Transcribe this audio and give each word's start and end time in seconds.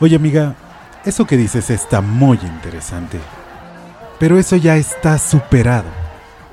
Oye 0.00 0.14
amiga, 0.14 0.54
eso 1.04 1.26
que 1.26 1.36
dices 1.36 1.70
está 1.70 2.00
muy 2.00 2.38
interesante. 2.42 3.18
Pero 4.20 4.38
eso 4.38 4.54
ya 4.54 4.76
está 4.76 5.18
superado. 5.18 5.88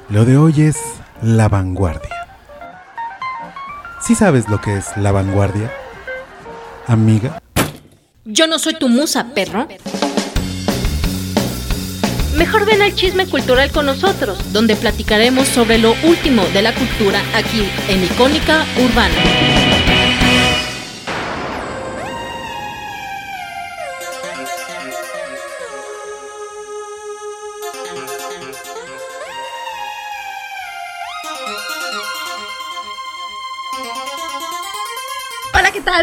Lo 0.10 0.26
de 0.26 0.38
hoy 0.38 0.62
es 0.62 0.78
la 1.22 1.48
vanguardia. 1.48 2.28
¿Sí 4.02 4.16
sabes 4.16 4.50
lo 4.50 4.62
que 4.62 4.78
es 4.78 4.98
la 4.98 5.12
vanguardia? 5.12 5.72
Amiga. 6.88 7.40
Yo 8.24 8.48
no 8.48 8.58
soy 8.58 8.76
tu 8.80 8.90
musa, 8.90 9.28
perro. 9.36 9.68
Mejor 12.36 12.66
ven 12.66 12.82
al 12.82 12.96
chisme 12.96 13.28
cultural 13.28 13.72
con 13.72 13.86
nosotros, 13.86 14.54
donde 14.54 14.76
platicaremos 14.76 15.48
sobre 15.48 15.78
lo 15.78 15.94
último 16.04 16.44
de 16.54 16.64
la 16.64 16.74
cultura 16.74 17.22
aquí 17.36 17.68
en 17.90 18.04
Icónica 18.04 18.66
Urbana. 18.84 19.65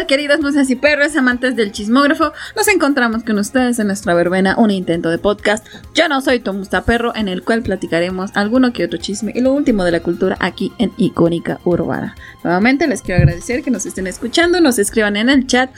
Tal, 0.03 0.07
queridas 0.07 0.39
musas 0.39 0.69
y 0.69 0.75
perros, 0.75 1.15
amantes 1.15 1.55
del 1.55 1.71
chismógrafo? 1.71 2.31
Nos 2.55 2.67
encontramos 2.67 3.23
con 3.23 3.37
ustedes 3.37 3.79
en 3.79 3.87
nuestra 3.87 4.13
verbena, 4.13 4.55
un 4.57 4.71
intento 4.71 5.09
de 5.09 5.17
podcast. 5.17 5.65
Yo 5.93 6.07
no 6.07 6.21
soy 6.21 6.39
tu 6.39 6.53
musta 6.53 6.83
perro, 6.83 7.15
en 7.15 7.27
el 7.27 7.43
cual 7.43 7.63
platicaremos 7.63 8.31
alguno 8.35 8.73
que 8.73 8.85
otro 8.85 8.99
chisme 8.99 9.31
y 9.35 9.41
lo 9.41 9.53
último 9.53 9.83
de 9.83 9.91
la 9.91 10.01
cultura 10.01 10.37
aquí 10.39 10.71
en 10.77 10.91
Icónica 10.97 11.59
Urbana. 11.63 12.15
Nuevamente 12.43 12.87
les 12.87 13.01
quiero 13.01 13.21
agradecer 13.21 13.63
que 13.63 13.71
nos 13.71 13.85
estén 13.85 14.07
escuchando, 14.07 14.59
nos 14.61 14.79
escriban 14.79 15.15
en 15.15 15.29
el 15.29 15.47
chat 15.47 15.69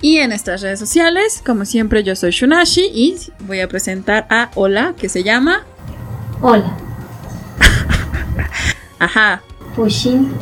y 0.00 0.18
en 0.18 0.32
estas 0.32 0.62
redes 0.62 0.78
sociales. 0.78 1.42
Como 1.44 1.64
siempre, 1.64 2.02
yo 2.02 2.16
soy 2.16 2.30
Shunashi 2.30 2.90
y 2.92 3.16
voy 3.40 3.60
a 3.60 3.68
presentar 3.68 4.26
a 4.30 4.50
Hola, 4.54 4.94
que 4.98 5.08
se 5.08 5.22
llama. 5.22 5.64
Hola. 6.40 6.76
Ajá. 8.98 9.42
Pushin. 9.74 10.32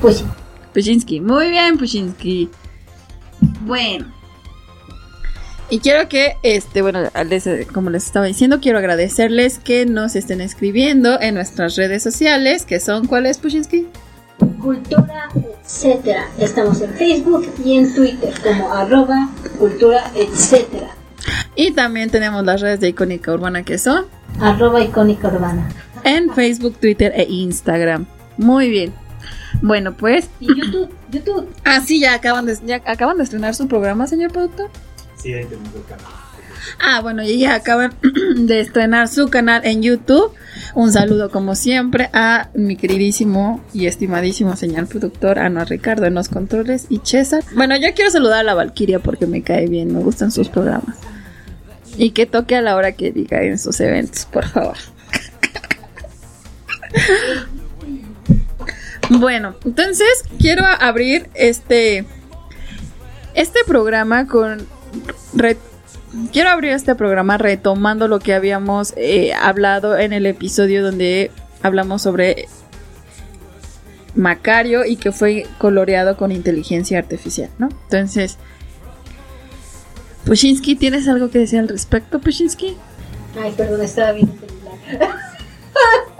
Pushin. 0.00 0.41
Pushinsky. 0.72 1.20
Muy 1.20 1.50
bien, 1.50 1.78
Pushinsky. 1.78 2.48
Bueno. 3.62 4.06
Y 5.70 5.78
quiero 5.78 6.08
que, 6.08 6.36
este, 6.42 6.82
bueno, 6.82 7.00
como 7.72 7.88
les 7.90 8.04
estaba 8.04 8.26
diciendo, 8.26 8.60
quiero 8.60 8.78
agradecerles 8.78 9.58
que 9.58 9.86
nos 9.86 10.16
estén 10.16 10.40
escribiendo 10.40 11.18
en 11.20 11.34
nuestras 11.34 11.76
redes 11.76 12.02
sociales, 12.02 12.66
que 12.66 12.78
son, 12.78 13.06
¿cuáles, 13.06 13.38
Pushinsky? 13.38 13.88
Cultura, 14.60 15.28
etcétera. 15.34 16.28
Estamos 16.38 16.80
en 16.82 16.92
Facebook 16.94 17.46
y 17.64 17.78
en 17.78 17.94
Twitter 17.94 18.34
como 18.42 18.72
arroba 18.72 19.30
cultura, 19.58 20.10
etcétera. 20.14 20.94
Y 21.54 21.72
también 21.72 22.10
tenemos 22.10 22.44
las 22.44 22.60
redes 22.60 22.80
de 22.80 22.88
Icónica 22.88 23.32
Urbana 23.32 23.62
que 23.62 23.78
son 23.78 24.06
arroba 24.40 24.80
icónica 24.80 25.28
urbana. 25.28 25.68
En 26.04 26.32
Facebook, 26.32 26.76
Twitter 26.78 27.12
e 27.14 27.24
Instagram. 27.28 28.06
Muy 28.36 28.70
bien. 28.70 28.92
Bueno, 29.62 29.96
pues. 29.96 30.28
Y 30.40 30.48
YouTube, 30.48 30.90
YouTube. 31.10 31.48
Ah, 31.64 31.80
sí, 31.80 32.00
ya 32.00 32.14
acaban 32.14 32.46
de, 32.46 32.58
ya 32.66 32.82
acaban 32.84 33.16
de 33.16 33.24
estrenar 33.24 33.54
su 33.54 33.68
programa, 33.68 34.06
señor 34.06 34.32
productor. 34.32 34.70
Sí, 35.16 35.32
ahí 35.32 35.44
tenemos 35.44 35.74
el 35.74 35.84
canal. 35.84 36.06
Ah, 36.80 37.00
bueno, 37.00 37.22
y 37.22 37.38
ya 37.38 37.54
acaban 37.54 37.94
de 38.36 38.60
estrenar 38.60 39.08
su 39.08 39.28
canal 39.28 39.64
en 39.64 39.82
YouTube. 39.82 40.32
Un 40.74 40.92
saludo, 40.92 41.30
como 41.30 41.54
siempre, 41.54 42.10
a 42.12 42.48
mi 42.54 42.76
queridísimo 42.76 43.60
y 43.72 43.86
estimadísimo 43.86 44.56
señor 44.56 44.86
productor, 44.88 45.38
Ana 45.38 45.64
Ricardo 45.64 46.06
en 46.06 46.14
los 46.14 46.28
controles 46.28 46.86
y 46.88 47.00
César. 47.02 47.44
Bueno, 47.54 47.76
yo 47.76 47.94
quiero 47.94 48.10
saludar 48.10 48.40
a 48.40 48.42
la 48.42 48.54
Valquiria 48.54 48.98
porque 48.98 49.26
me 49.26 49.42
cae 49.42 49.68
bien, 49.68 49.92
me 49.92 50.00
gustan 50.00 50.32
sus 50.32 50.48
programas. 50.48 50.96
Y 51.96 52.10
que 52.10 52.26
toque 52.26 52.56
a 52.56 52.62
la 52.62 52.74
hora 52.74 52.92
que 52.92 53.12
diga 53.12 53.42
en 53.42 53.58
sus 53.58 53.78
eventos, 53.80 54.24
por 54.24 54.46
favor. 54.46 54.76
Bueno, 59.18 59.54
entonces 59.64 60.24
quiero 60.38 60.64
abrir 60.66 61.28
este 61.34 62.06
este 63.34 63.60
programa 63.66 64.26
con 64.26 64.66
quiero 66.32 66.50
abrir 66.50 66.72
este 66.72 66.94
programa 66.94 67.36
retomando 67.36 68.08
lo 68.08 68.20
que 68.20 68.34
habíamos 68.34 68.94
eh, 68.96 69.32
hablado 69.34 69.98
en 69.98 70.12
el 70.12 70.26
episodio 70.26 70.82
donde 70.82 71.30
hablamos 71.62 72.02
sobre 72.02 72.48
Macario 74.14 74.84
y 74.84 74.96
que 74.96 75.12
fue 75.12 75.46
coloreado 75.58 76.16
con 76.16 76.32
inteligencia 76.32 76.98
artificial, 76.98 77.50
¿no? 77.58 77.68
Entonces, 77.84 78.38
Pushinsky, 80.24 80.74
¿tienes 80.76 81.08
algo 81.08 81.30
que 81.30 81.38
decir 81.38 81.58
al 81.58 81.68
respecto, 81.68 82.18
Pushinsky? 82.18 82.76
Ay, 83.42 83.52
perdón, 83.56 83.82
estaba 83.82 84.12
bien 84.12 84.30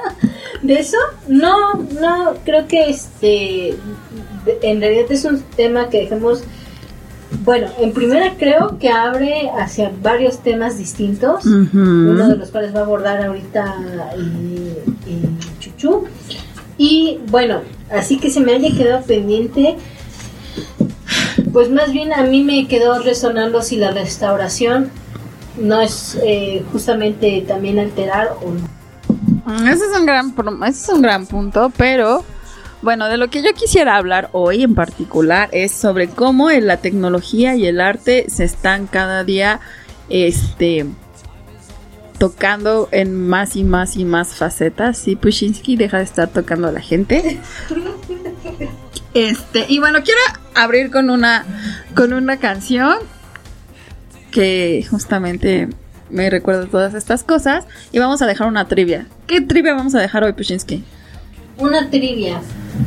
de 0.62 0.78
eso, 0.78 0.96
no, 1.28 1.74
no, 1.74 2.34
creo 2.44 2.68
que 2.68 2.88
este, 2.88 3.76
en 4.62 4.80
realidad 4.80 5.10
es 5.10 5.24
un 5.24 5.40
tema 5.56 5.88
que 5.88 6.02
dejemos, 6.02 6.44
bueno, 7.44 7.68
en 7.80 7.92
primera 7.92 8.34
creo 8.38 8.78
que 8.78 8.88
abre 8.88 9.50
hacia 9.58 9.90
varios 10.02 10.38
temas 10.38 10.78
distintos, 10.78 11.44
uno 11.44 12.28
de 12.28 12.36
los 12.36 12.50
cuales 12.50 12.74
va 12.74 12.80
a 12.80 12.82
abordar 12.84 13.24
ahorita 13.24 13.76
y, 14.16 15.58
Chuchu, 15.58 16.04
y 16.78 17.18
bueno, 17.28 17.62
así 17.90 18.18
que 18.18 18.30
se 18.30 18.40
me 18.40 18.54
haya 18.54 18.70
quedado 18.76 19.04
pendiente, 19.04 19.76
pues 21.52 21.70
más 21.70 21.92
bien 21.92 22.12
a 22.12 22.22
mí 22.22 22.44
me 22.44 22.68
quedó 22.68 23.00
resonando 23.00 23.62
si 23.62 23.76
la 23.76 23.90
restauración 23.90 24.90
no 25.60 25.80
es 25.80 26.18
eh, 26.24 26.64
justamente 26.72 27.44
también 27.46 27.80
alterar 27.80 28.36
o 28.44 28.52
no. 28.52 28.81
Ese 29.46 29.84
es 29.86 29.98
un 29.98 30.06
gran, 30.06 30.34
ese 30.66 30.68
es 30.68 30.88
un 30.88 31.02
gran 31.02 31.26
punto, 31.26 31.72
pero 31.76 32.24
bueno, 32.82 33.08
de 33.08 33.16
lo 33.16 33.28
que 33.28 33.42
yo 33.42 33.52
quisiera 33.54 33.96
hablar 33.96 34.28
hoy 34.32 34.62
en 34.62 34.74
particular 34.74 35.48
es 35.52 35.72
sobre 35.72 36.08
cómo 36.08 36.50
la 36.50 36.78
tecnología 36.78 37.54
y 37.54 37.66
el 37.66 37.80
arte 37.80 38.26
se 38.28 38.44
están 38.44 38.86
cada 38.86 39.24
día 39.24 39.60
este 40.08 40.86
tocando 42.18 42.88
en 42.92 43.28
más 43.28 43.56
y 43.56 43.64
más 43.64 43.96
y 43.96 44.04
más 44.04 44.34
facetas. 44.34 44.98
Sí, 44.98 45.16
Pushinsky 45.16 45.76
deja 45.76 45.98
de 45.98 46.04
estar 46.04 46.28
tocando 46.28 46.68
a 46.68 46.72
la 46.72 46.80
gente. 46.80 47.40
Este, 49.14 49.66
y 49.68 49.78
bueno, 49.78 49.98
quiero 50.02 50.20
abrir 50.54 50.90
con 50.90 51.10
una 51.10 51.44
con 51.94 52.14
una 52.14 52.38
canción 52.38 52.96
que 54.30 54.86
justamente 54.88 55.68
me 56.12 56.30
recuerdo 56.30 56.66
todas 56.66 56.94
estas 56.94 57.24
cosas. 57.24 57.64
Y 57.90 57.98
vamos 57.98 58.22
a 58.22 58.26
dejar 58.26 58.46
una 58.46 58.68
trivia. 58.68 59.06
¿Qué 59.26 59.40
trivia 59.40 59.74
vamos 59.74 59.94
a 59.94 60.00
dejar 60.00 60.22
hoy, 60.22 60.32
Pushinsky? 60.32 60.84
Una 61.58 61.90
trivia. 61.90 62.40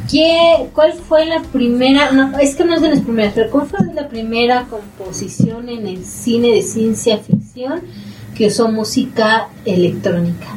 ¿Qué, 0.10 0.70
¿Cuál 0.74 0.94
fue 0.94 1.26
la 1.26 1.42
primera? 1.42 2.12
No, 2.12 2.38
es 2.40 2.56
que 2.56 2.64
no 2.66 2.76
es 2.76 2.82
de 2.82 2.90
las 2.90 3.02
primeras, 3.02 3.34
pero 3.34 3.52
¿cuál 3.52 3.68
fue 3.68 3.80
la 3.94 4.08
primera 4.08 4.64
composición 4.64 5.70
en 5.70 5.88
el 5.88 6.06
cine 6.06 6.52
de 6.54 6.62
ciencia 6.62 7.18
ficción 7.18 7.82
que 8.36 8.48
usó 8.48 8.70
música 8.72 9.48
electrónica? 9.66 10.48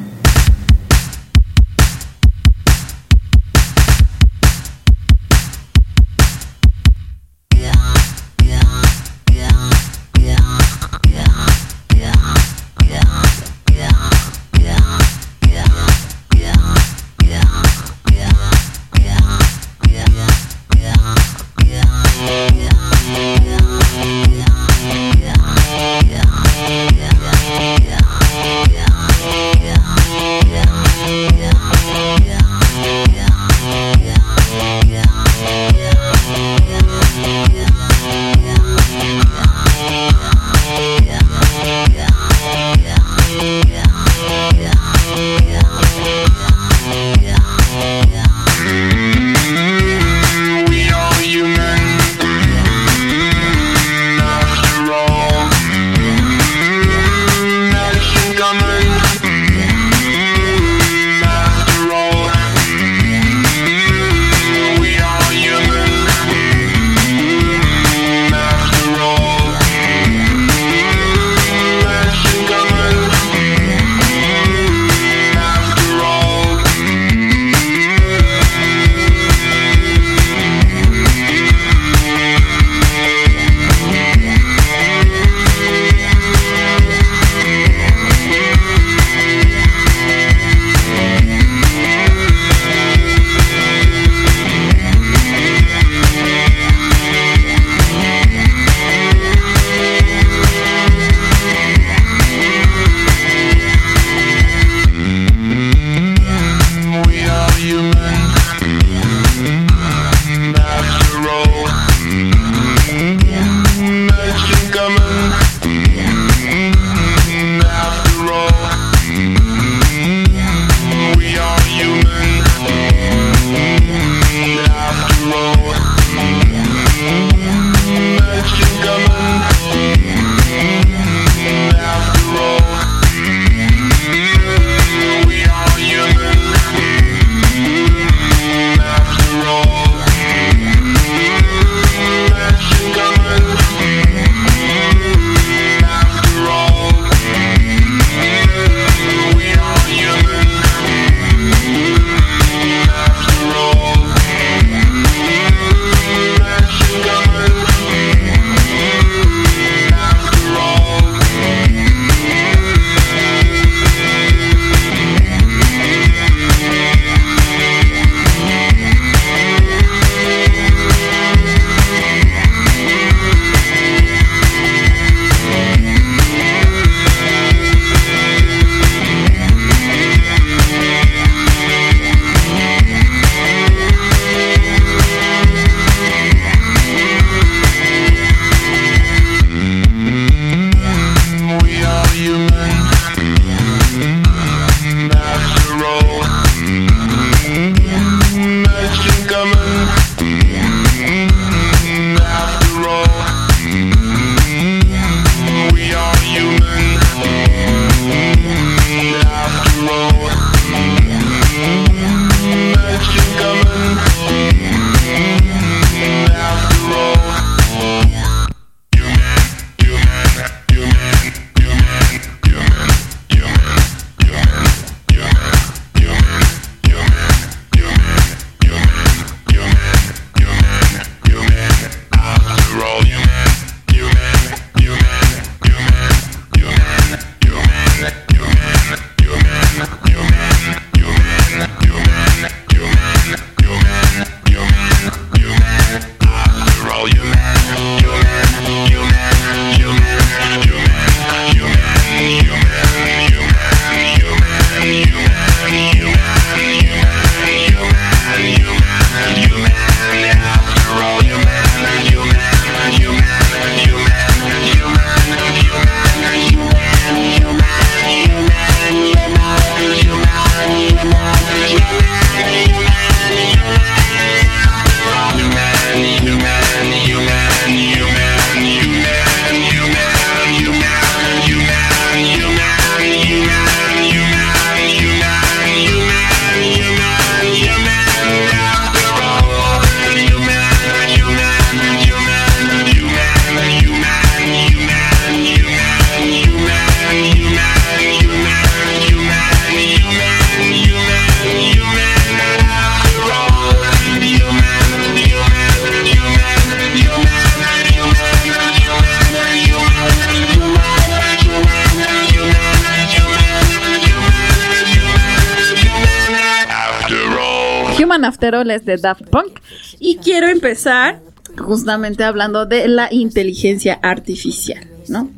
After 318.29 318.55
All 318.55 318.71
es 318.71 318.85
de 318.85 318.97
Daft 318.97 319.23
Punk. 319.31 319.61
Y 319.99 320.19
quiero 320.19 320.49
empezar 320.49 321.21
justamente 321.57 322.25
hablando 322.25 322.67
de 322.67 322.89
la 322.89 323.09
inteligencia 323.13 323.99
artificial, 324.03 324.87
¿no? 325.09 325.31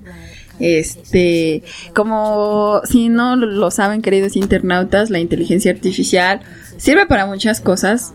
Este, 0.59 1.62
como 1.94 2.82
si 2.85 3.09
no 3.09 3.35
lo 3.37 3.70
saben, 3.70 4.02
queridos 4.02 4.37
internautas, 4.37 5.09
la 5.09 5.18
inteligencia 5.18 5.73
artificial 5.73 6.40
sirve 6.76 7.06
para 7.06 7.25
muchas 7.25 7.62
cosas, 7.62 8.12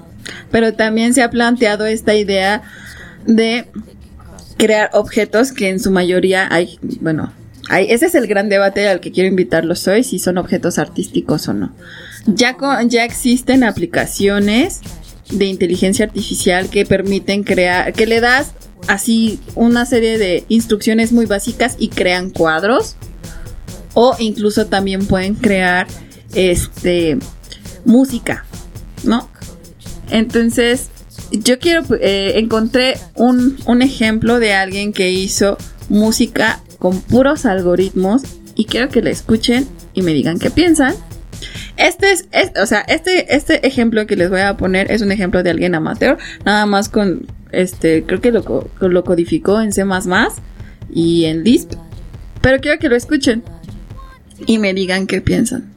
pero 0.51 0.73
también 0.73 1.15
se 1.15 1.23
ha 1.23 1.31
planteado 1.31 1.87
esta 1.87 2.13
idea 2.13 2.61
de 3.25 3.65
crear 4.57 4.91
objetos 4.93 5.51
que 5.51 5.69
en 5.69 5.79
su 5.79 5.89
mayoría 5.89 6.47
hay, 6.51 6.77
bueno, 7.01 7.33
hay, 7.67 7.87
ese 7.89 8.05
es 8.05 8.15
el 8.15 8.27
gran 8.27 8.47
debate 8.47 8.87
al 8.87 8.99
que 8.99 9.11
quiero 9.11 9.27
invitarlos 9.27 9.87
hoy, 9.87 10.03
si 10.03 10.19
son 10.19 10.37
objetos 10.37 10.77
artísticos 10.77 11.47
o 11.47 11.53
no. 11.53 11.73
Ya, 12.25 12.55
con- 12.57 12.89
ya 12.89 13.03
existen 13.05 13.63
aplicaciones 13.63 14.81
de 15.29 15.45
inteligencia 15.45 16.05
artificial 16.05 16.69
que 16.69 16.85
permiten 16.85 17.43
crear, 17.43 17.93
que 17.93 18.05
le 18.05 18.19
das 18.19 18.51
así 18.87 19.39
una 19.55 19.85
serie 19.85 20.17
de 20.17 20.43
instrucciones 20.49 21.11
muy 21.11 21.25
básicas 21.25 21.75
y 21.79 21.89
crean 21.89 22.29
cuadros. 22.29 22.95
O 23.93 24.15
incluso 24.19 24.65
también 24.67 25.05
pueden 25.05 25.35
crear 25.35 25.87
este 26.33 27.17
música, 27.85 28.45
¿no? 29.03 29.29
Entonces, 30.09 30.89
yo 31.31 31.59
quiero, 31.59 31.83
eh, 32.01 32.33
encontré 32.35 32.97
un, 33.15 33.57
un 33.65 33.81
ejemplo 33.81 34.39
de 34.39 34.53
alguien 34.53 34.91
que 34.91 35.11
hizo 35.11 35.57
música 35.87 36.61
con 36.77 37.01
puros 37.01 37.45
algoritmos 37.45 38.23
y 38.55 38.65
quiero 38.65 38.89
que 38.89 39.01
la 39.01 39.11
escuchen 39.11 39.67
y 39.93 40.01
me 40.01 40.13
digan 40.13 40.39
qué 40.39 40.49
piensan. 40.49 40.93
Este 41.77 42.11
es, 42.11 42.27
o 42.61 42.65
sea, 42.65 42.81
este, 42.81 43.35
este 43.35 43.65
ejemplo 43.67 44.07
que 44.07 44.15
les 44.15 44.29
voy 44.29 44.41
a 44.41 44.55
poner 44.55 44.91
es 44.91 45.01
un 45.01 45.11
ejemplo 45.11 45.43
de 45.43 45.49
alguien 45.49 45.75
amateur, 45.75 46.17
nada 46.45 46.65
más 46.65 46.89
con, 46.89 47.27
este, 47.51 48.03
creo 48.03 48.21
que 48.21 48.31
lo, 48.31 48.69
lo 48.79 49.03
codificó 49.03 49.61
en 49.61 49.73
C++ 49.73 49.83
y 50.93 51.25
en 51.25 51.43
Lisp, 51.43 51.73
pero 52.41 52.59
quiero 52.59 52.79
que 52.79 52.87
lo 52.87 52.95
escuchen 52.95 53.43
y 54.45 54.57
me 54.57 54.73
digan 54.73 55.07
qué 55.07 55.21
piensan. 55.21 55.74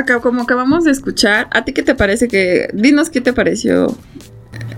Acá 0.00 0.20
como 0.20 0.42
acabamos 0.42 0.84
de 0.84 0.90
escuchar, 0.90 1.48
¿a 1.52 1.64
ti 1.64 1.72
qué 1.72 1.82
te 1.82 1.94
parece 1.94 2.28
que... 2.28 2.68
Dinos 2.72 3.10
qué 3.10 3.20
te 3.20 3.32
pareció. 3.32 3.96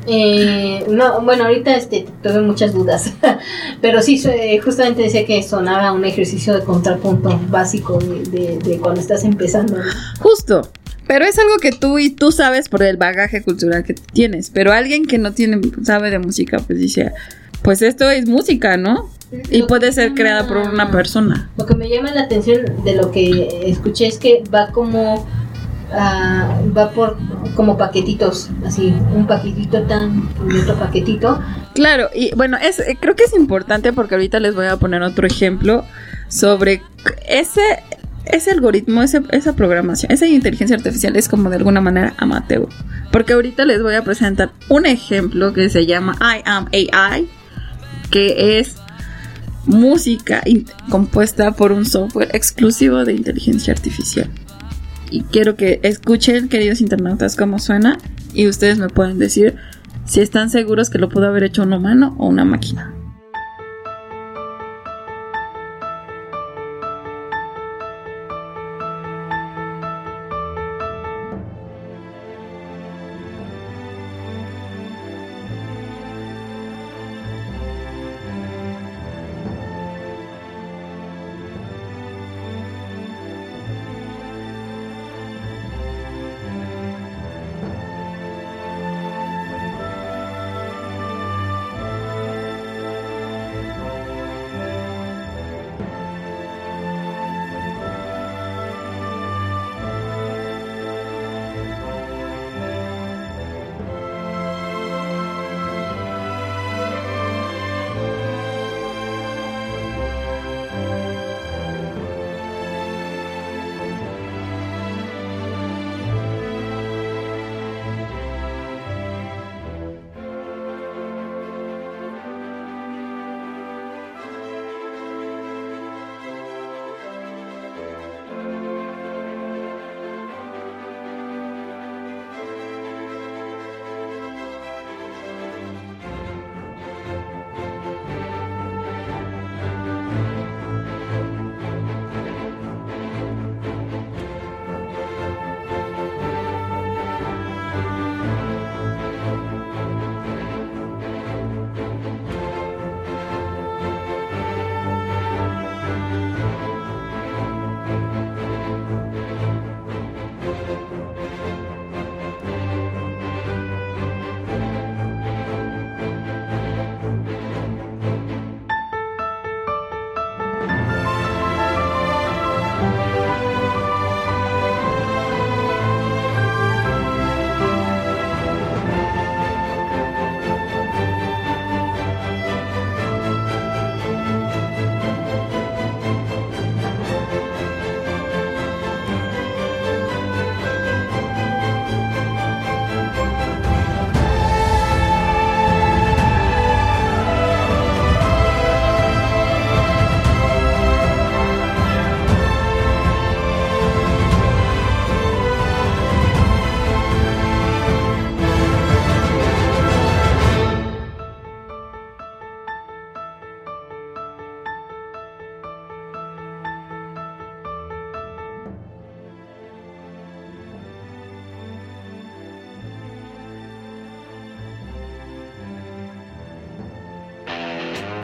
Eh, 0.06 0.84
no, 0.88 1.20
bueno, 1.22 1.44
ahorita 1.44 1.74
este, 1.76 2.06
tuve 2.22 2.40
muchas 2.40 2.72
dudas, 2.72 3.12
pero 3.80 4.02
sí, 4.02 4.20
justamente 4.62 5.02
decía 5.02 5.24
que 5.24 5.42
sonaba 5.42 5.92
un 5.92 6.04
ejercicio 6.04 6.54
de 6.54 6.64
contrapunto 6.64 7.40
básico 7.48 7.98
de, 7.98 8.22
de- 8.24 8.58
de 8.58 8.78
cuando 8.78 9.00
estás 9.00 9.24
empezando. 9.24 9.76
Justo. 10.20 10.70
Pero 11.06 11.24
es 11.24 11.36
algo 11.38 11.56
que 11.60 11.72
tú 11.72 11.98
y 11.98 12.10
tú 12.10 12.30
sabes 12.32 12.68
por 12.68 12.82
el 12.82 12.96
bagaje 12.96 13.42
cultural 13.42 13.84
que 13.84 13.92
tienes. 13.94 14.50
Pero 14.50 14.72
alguien 14.72 15.04
que 15.04 15.18
no 15.18 15.32
tiene, 15.32 15.60
sabe 15.82 16.10
de 16.10 16.18
música, 16.20 16.58
pues 16.64 16.78
dice, 16.78 17.12
pues 17.62 17.82
esto 17.82 18.08
es 18.10 18.28
música, 18.28 18.76
¿no? 18.76 19.10
Y 19.50 19.62
puede 19.64 19.92
ser 19.92 20.14
creada 20.14 20.46
por 20.46 20.58
una 20.58 20.90
persona. 20.90 21.50
Lo 21.56 21.66
que 21.66 21.74
me 21.74 21.88
llama 21.88 22.10
la 22.12 22.22
atención 22.22 22.60
de 22.84 22.94
lo 22.96 23.10
que 23.10 23.62
escuché 23.70 24.06
es 24.06 24.18
que 24.18 24.42
va 24.52 24.68
como 24.68 25.26
ah, 25.92 26.58
va 26.76 26.90
por 26.90 27.16
como 27.54 27.76
paquetitos, 27.76 28.50
así 28.66 28.94
un 29.14 29.26
paquetito 29.26 29.82
tan 29.82 30.28
y 30.50 30.58
otro 30.58 30.74
paquetito. 30.76 31.38
Claro, 31.74 32.08
y 32.14 32.34
bueno, 32.34 32.56
es, 32.62 32.78
eh, 32.80 32.96
creo 33.00 33.14
que 33.16 33.24
es 33.24 33.34
importante 33.34 33.92
porque 33.92 34.14
ahorita 34.14 34.40
les 34.40 34.54
voy 34.54 34.66
a 34.66 34.76
poner 34.76 35.02
otro 35.02 35.26
ejemplo 35.26 35.84
sobre 36.28 36.82
ese, 37.28 37.60
ese 38.26 38.50
algoritmo, 38.50 39.02
ese- 39.02 39.22
esa 39.30 39.54
programación, 39.54 40.12
esa 40.12 40.26
inteligencia 40.26 40.76
artificial 40.76 41.16
es 41.16 41.28
como 41.28 41.50
de 41.50 41.56
alguna 41.56 41.80
manera 41.80 42.14
amateur. 42.18 42.68
Porque 43.10 43.32
ahorita 43.34 43.64
les 43.66 43.82
voy 43.82 43.94
a 43.94 44.02
presentar 44.02 44.50
un 44.68 44.86
ejemplo 44.86 45.52
que 45.52 45.68
se 45.68 45.84
llama 45.86 46.16
I 46.20 46.42
Am 46.46 46.66
AI, 46.72 47.28
que 48.10 48.58
es 48.58 48.76
música 49.64 50.42
compuesta 50.90 51.52
por 51.52 51.72
un 51.72 51.84
software 51.84 52.30
exclusivo 52.32 53.04
de 53.04 53.14
inteligencia 53.14 53.72
artificial. 53.72 54.28
Y 55.10 55.22
quiero 55.22 55.56
que 55.56 55.80
escuchen, 55.82 56.48
queridos 56.48 56.80
internautas, 56.80 57.36
cómo 57.36 57.58
suena 57.58 57.98
y 58.32 58.48
ustedes 58.48 58.78
me 58.78 58.88
pueden 58.88 59.18
decir 59.18 59.56
si 60.04 60.20
están 60.20 60.50
seguros 60.50 60.90
que 60.90 60.98
lo 60.98 61.08
pudo 61.08 61.26
haber 61.28 61.44
hecho 61.44 61.62
un 61.62 61.72
humano 61.72 62.14
o 62.18 62.28
una 62.28 62.44
máquina. 62.44 62.91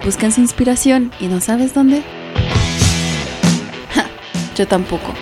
Buscas 0.09 0.39
inspiración 0.39 1.13
y 1.21 1.27
no 1.27 1.39
sabes 1.39 1.75
dónde? 1.75 2.03
yo 4.57 4.67
tampoco. 4.67 5.13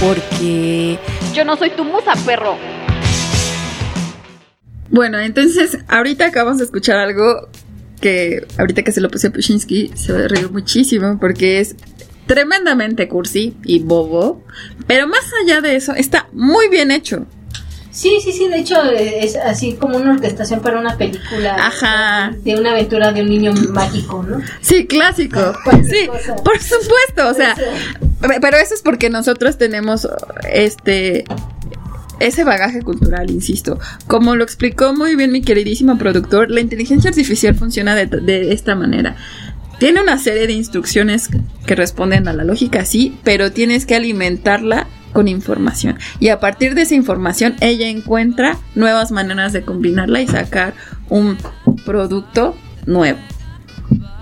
Porque 0.00 0.98
yo 1.32 1.44
no 1.44 1.56
soy 1.56 1.70
tu 1.70 1.84
musa, 1.84 2.14
perro. 2.26 2.56
Bueno, 4.88 5.20
entonces 5.20 5.78
ahorita 5.86 6.26
acabamos 6.26 6.58
de 6.58 6.64
escuchar 6.64 6.98
algo 6.98 7.48
que 8.00 8.48
ahorita 8.58 8.82
que 8.82 8.90
se 8.90 9.00
lo 9.00 9.08
puse 9.08 9.28
a 9.28 9.30
Pushinsky 9.30 9.92
se 9.94 10.26
rió 10.26 10.50
muchísimo 10.50 11.16
porque 11.20 11.60
es 11.60 11.76
tremendamente 12.26 13.06
cursi 13.06 13.54
y 13.62 13.78
bobo, 13.78 14.44
pero 14.88 15.06
más 15.06 15.30
allá 15.44 15.60
de 15.60 15.76
eso 15.76 15.94
está 15.94 16.28
muy 16.32 16.68
bien 16.68 16.90
hecho. 16.90 17.28
Sí, 18.00 18.18
sí, 18.24 18.32
sí, 18.32 18.48
de 18.48 18.60
hecho 18.60 18.82
es 18.82 19.36
así 19.36 19.74
como 19.74 19.98
una 19.98 20.12
orquestación 20.12 20.60
para 20.60 20.80
una 20.80 20.96
película 20.96 21.54
Ajá. 21.54 22.34
de 22.42 22.58
una 22.58 22.70
aventura 22.70 23.12
de 23.12 23.20
un 23.20 23.28
niño 23.28 23.52
mágico, 23.74 24.22
¿no? 24.26 24.40
Sí, 24.62 24.86
clásico. 24.86 25.38
Sí, 25.84 26.08
por 26.42 26.58
supuesto, 26.58 27.28
o 27.28 27.34
sea, 27.34 27.54
pero 28.40 28.56
eso 28.56 28.72
es 28.72 28.80
porque 28.80 29.10
nosotros 29.10 29.58
tenemos 29.58 30.08
este 30.50 31.24
ese 32.20 32.42
bagaje 32.42 32.80
cultural, 32.80 33.30
insisto. 33.30 33.78
Como 34.06 34.34
lo 34.34 34.44
explicó 34.44 34.94
muy 34.94 35.14
bien 35.14 35.30
mi 35.30 35.42
queridísimo 35.42 35.98
productor, 35.98 36.50
la 36.50 36.60
inteligencia 36.60 37.10
artificial 37.10 37.54
funciona 37.54 37.94
de, 37.94 38.06
de, 38.06 38.54
esta 38.54 38.74
manera. 38.74 39.16
Tiene 39.78 40.00
una 40.00 40.16
serie 40.16 40.46
de 40.46 40.54
instrucciones 40.54 41.28
que 41.66 41.74
responden 41.74 42.28
a 42.28 42.32
la 42.32 42.44
lógica, 42.44 42.86
sí, 42.86 43.18
pero 43.24 43.52
tienes 43.52 43.84
que 43.84 43.94
alimentarla 43.94 44.86
con 45.20 45.28
información. 45.28 45.98
Y 46.18 46.28
a 46.28 46.40
partir 46.40 46.74
de 46.74 46.80
esa 46.80 46.94
información, 46.94 47.54
ella 47.60 47.88
encuentra 47.88 48.56
nuevas 48.74 49.10
maneras 49.10 49.52
de 49.52 49.60
combinarla 49.60 50.22
y 50.22 50.26
sacar 50.26 50.72
un 51.10 51.36
producto 51.84 52.56
nuevo. 52.86 53.18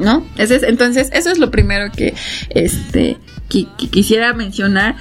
¿No? 0.00 0.26
entonces, 0.36 1.10
eso 1.12 1.30
es 1.30 1.38
lo 1.38 1.52
primero 1.52 1.92
que, 1.92 2.14
este, 2.50 3.16
quisiera 3.46 4.32
mencionar. 4.32 4.96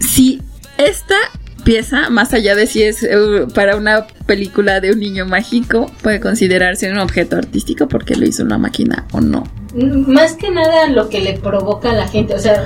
Si 0.00 0.42
esta 0.78 1.14
pieza, 1.62 2.10
más 2.10 2.32
allá 2.32 2.56
de 2.56 2.66
si 2.66 2.82
es 2.82 3.04
eh, 3.04 3.46
para 3.54 3.76
una 3.76 4.08
película 4.26 4.80
de 4.80 4.90
un 4.90 4.98
niño 4.98 5.26
mágico, 5.26 5.92
puede 6.02 6.18
considerarse 6.18 6.90
un 6.90 6.98
objeto 6.98 7.36
artístico 7.36 7.86
porque 7.86 8.16
lo 8.16 8.26
hizo 8.26 8.42
una 8.42 8.58
máquina 8.58 9.06
o 9.12 9.20
no. 9.20 9.44
Más 9.74 10.34
que 10.36 10.50
nada 10.50 10.86
lo 10.86 11.08
que 11.08 11.20
le 11.20 11.32
provoca 11.32 11.90
a 11.90 11.94
la 11.94 12.06
gente, 12.06 12.34
o 12.34 12.38
sea, 12.38 12.64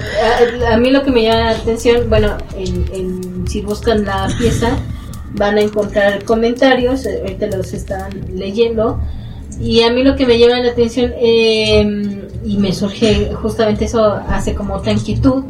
a, 0.71 0.77
mí 0.77 0.91
lo 0.91 1.03
que 1.03 1.11
me 1.11 1.23
llama 1.23 1.45
la 1.45 1.51
atención, 1.53 2.11
bueno, 2.11 2.37
si 3.47 3.63
buscan 3.63 4.05
la 4.05 4.29
pieza, 4.39 4.77
van 5.33 5.57
a 5.57 5.63
encontrar 5.63 6.25
comentarios, 6.25 7.07
eh, 7.07 7.21
ahorita 7.23 7.47
los 7.47 7.73
están 7.73 8.11
leyendo, 8.35 9.01
y 9.59 9.83
a 9.83 9.91
mí 9.91 10.03
lo 10.03 10.17
que 10.17 10.27
me 10.27 10.39
llama 10.39 10.61
la 10.61 10.73
atención, 10.73 11.15
em, 11.19 12.29
y 12.45 12.59
me 12.59 12.75
surge 12.75 13.33
justamente 13.35 13.87
eso 13.87 14.05
hace 14.29 14.55
como 14.55 14.75
otra 14.75 14.93
inquietud, 14.93 15.45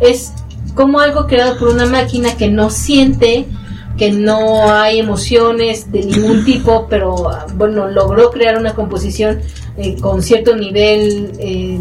es 0.00 0.32
como 0.74 1.00
algo 1.00 1.26
creado 1.26 1.58
por 1.58 1.68
una 1.68 1.84
máquina 1.84 2.36
que 2.38 2.48
no 2.48 2.70
siente, 2.70 3.46
que 3.98 4.12
no 4.12 4.70
hay 4.70 4.98
emociones 4.98 5.90
de 5.92 6.04
ningún 6.04 6.44
tipo, 6.44 6.86
pero 6.88 7.30
bueno, 7.54 7.88
logró 7.88 8.30
crear 8.30 8.58
una 8.58 8.74
composición 8.74 9.40
eh, 9.76 9.96
con 10.00 10.22
cierto 10.22 10.56
nivel. 10.56 11.32
Eh, 11.38 11.78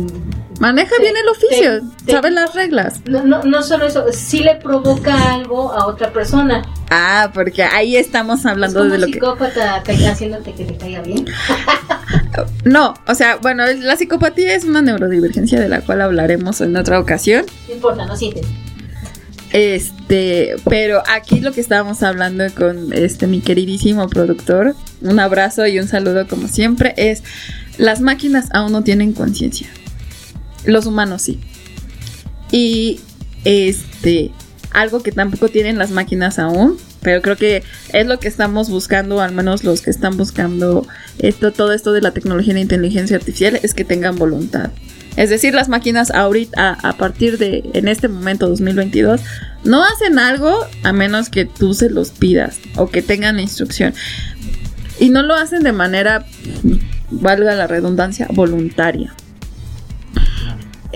Maneja 0.60 0.95
bien 1.01 1.15
el 1.17 1.27
oficio, 1.27 1.81
sabe 2.10 2.31
las 2.31 2.55
reglas. 2.55 3.01
No, 3.05 3.23
no, 3.25 3.43
no 3.43 3.62
solo 3.62 3.88
eso, 3.88 4.05
sí 4.13 4.39
le 4.39 4.55
provoca 4.55 5.34
algo 5.34 5.73
a 5.73 5.86
otra 5.88 6.13
persona. 6.13 6.63
Ah, 6.89 7.29
porque 7.34 7.63
ahí 7.63 7.97
estamos 7.97 8.45
hablando 8.45 8.86
de 8.86 8.97
lo 8.97 9.08
psicópata 9.08 9.84
que 9.84 10.08
haciéndote 10.08 10.53
que 10.53 10.63
te 10.63 10.77
caiga 10.77 11.01
bien. 11.01 11.25
no, 12.63 12.93
o 13.05 13.15
sea, 13.15 13.36
bueno, 13.38 13.65
la 13.65 13.97
psicopatía 13.97 14.55
es 14.55 14.63
una 14.63 14.81
neurodivergencia 14.81 15.60
de 15.60 15.67
la 15.67 15.81
cual 15.81 16.01
hablaremos 16.01 16.62
en 16.62 16.77
otra 16.77 16.99
ocasión. 16.99 17.45
No 17.67 17.75
importa, 17.75 18.05
no 18.05 18.15
sientes. 18.15 18.45
Este, 19.51 20.55
pero 20.69 21.01
aquí 21.08 21.39
lo 21.39 21.53
que 21.53 21.62
estábamos 21.62 22.03
hablando 22.03 22.43
con 22.55 22.91
este 22.91 23.27
mi 23.27 23.41
queridísimo 23.41 24.10
productor, 24.10 24.75
un 25.01 25.19
abrazo 25.19 25.65
y 25.65 25.79
un 25.79 25.88
saludo 25.88 26.27
como 26.27 26.47
siempre, 26.47 26.93
es 26.97 27.23
las 27.77 28.01
máquinas 28.01 28.49
aún 28.51 28.71
no 28.71 28.83
tienen 28.83 29.13
conciencia. 29.13 29.67
Los 30.65 30.85
humanos 30.85 31.21
sí. 31.21 31.39
Y 32.51 32.99
este, 33.43 34.31
algo 34.71 35.01
que 35.03 35.11
tampoco 35.11 35.49
tienen 35.49 35.77
las 35.77 35.91
máquinas 35.91 36.39
aún, 36.39 36.77
pero 37.01 37.21
creo 37.21 37.38
que 37.38 37.63
es 37.93 38.07
lo 38.07 38.19
que 38.19 38.27
estamos 38.27 38.69
buscando, 38.69 39.21
al 39.21 39.31
menos 39.31 39.63
los 39.63 39.81
que 39.81 39.91
están 39.91 40.17
buscando 40.17 40.88
esto, 41.19 41.51
todo 41.51 41.71
esto 41.71 41.93
de 41.93 42.01
la 42.01 42.11
tecnología 42.11 42.53
de 42.53 42.61
inteligencia 42.61 43.17
artificial, 43.17 43.59
es 43.61 43.73
que 43.73 43.85
tengan 43.85 44.15
voluntad. 44.15 44.71
Es 45.15 45.29
decir, 45.29 45.53
las 45.53 45.69
máquinas 45.69 46.11
ahorita, 46.11 46.77
a, 46.81 46.89
a 46.89 46.97
partir 46.97 47.38
de, 47.38 47.63
en 47.73 47.88
este 47.88 48.07
momento 48.07 48.49
2022, 48.49 49.21
no 49.63 49.83
hacen 49.83 50.19
algo 50.19 50.65
a 50.83 50.93
menos 50.93 51.29
que 51.29 51.45
tú 51.45 51.73
se 51.73 51.89
los 51.89 52.11
pidas 52.11 52.59
o 52.75 52.89
que 52.89 53.01
tengan 53.01 53.39
instrucción. 53.39 53.93
Y 54.99 55.09
no 55.09 55.23
lo 55.23 55.35
hacen 55.35 55.63
de 55.63 55.71
manera, 55.71 56.25
valga 57.11 57.55
la 57.55 57.67
redundancia, 57.67 58.27
voluntaria. 58.31 59.13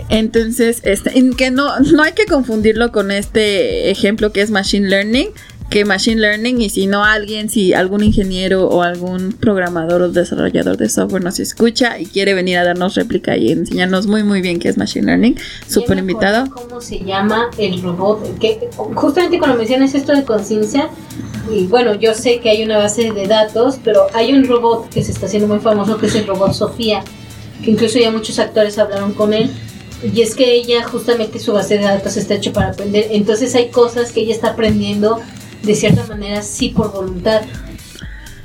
Entonces, 0.10 0.82
este, 0.86 1.18
en 1.18 1.34
que 1.34 1.52
no, 1.52 1.80
no 1.80 2.04
hay 2.04 2.14
que 2.14 2.26
confundirlo 2.26 2.92
con 2.92 3.12
este 3.12 3.92
ejemplo 3.92 4.32
que 4.32 4.42
es 4.42 4.50
Machine 4.50 4.88
Learning, 4.88 5.30
que 5.70 5.86
Machine 5.86 6.20
Learning 6.20 6.62
y 6.62 6.70
si 6.70 6.88
no 6.88 7.04
alguien, 7.04 7.50
si 7.50 7.74
algún 7.74 8.04
ingeniero 8.04 8.68
o 8.68 8.82
algún 8.82 9.34
programador 9.34 10.02
o 10.02 10.10
desarrollador 10.10 10.78
de 10.78 10.90
software 10.90 11.24
nos 11.24 11.40
escucha 11.40 12.00
y 12.00 12.06
quiere 12.08 12.34
venir 12.34 12.58
a 12.58 12.64
darnos 12.64 12.96
réplica 12.96 13.38
y 13.38 13.52
enseñarnos 13.52 14.08
muy 14.08 14.24
muy 14.24 14.42
bien 14.42 14.60
qué 14.60 14.70
es 14.70 14.78
Machine 14.78 15.06
Learning, 15.06 15.38
súper 15.68 16.00
invitado. 16.00 16.50
¿Cómo 16.52 16.82
se 16.82 17.00
llama 17.00 17.52
el 17.58 17.82
robot? 17.82 18.40
Que 18.40 18.70
justamente 18.96 19.38
cuando 19.38 19.58
mencionas 19.58 19.94
esto 19.94 20.14
de 20.14 20.24
conciencia, 20.24 20.90
y 21.52 21.68
bueno, 21.68 21.94
yo 21.96 22.14
sé 22.14 22.40
que 22.40 22.50
hay 22.50 22.64
una 22.64 22.78
base 22.78 23.12
de 23.12 23.28
datos, 23.28 23.80
pero 23.84 24.08
hay 24.14 24.34
un 24.34 24.46
robot 24.46 24.90
que 24.90 25.04
se 25.04 25.12
está 25.12 25.28
haciendo 25.28 25.48
muy 25.48 25.60
famoso 25.60 25.98
que 25.98 26.08
es 26.08 26.16
el 26.16 26.26
robot 26.26 26.54
Sofía, 26.54 27.04
que 27.64 27.72
incluso 27.72 28.00
ya 28.00 28.12
muchos 28.12 28.40
actores 28.40 28.78
hablaron 28.80 29.14
con 29.14 29.34
él. 29.34 29.52
Y 30.02 30.22
es 30.22 30.34
que 30.34 30.54
ella 30.54 30.84
justamente 30.84 31.40
su 31.40 31.52
base 31.52 31.78
de 31.78 31.84
datos 31.84 32.16
está 32.16 32.36
hecho 32.36 32.54
para 32.54 32.70
aprender. 32.70 33.08
Entonces 33.12 33.54
hay 33.56 33.70
cosas 33.70 34.14
que 34.14 34.22
ella 34.22 34.34
está 34.34 34.52
aprendiendo 34.52 35.20
de 35.64 35.76
cierta 35.76 36.06
manera 36.08 36.42
sí 36.42 36.70
por 36.70 36.92
voluntad. 36.92 37.42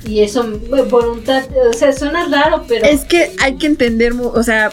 Y 0.07 0.21
eso, 0.21 0.47
voluntad, 0.89 1.45
o 1.67 1.73
sea, 1.73 1.91
suena 1.91 2.27
raro, 2.29 2.65
pero... 2.67 2.85
Es 2.85 3.05
que 3.05 3.31
hay 3.41 3.55
que 3.55 3.65
entender, 3.65 4.13
o 4.13 4.43
sea, 4.43 4.71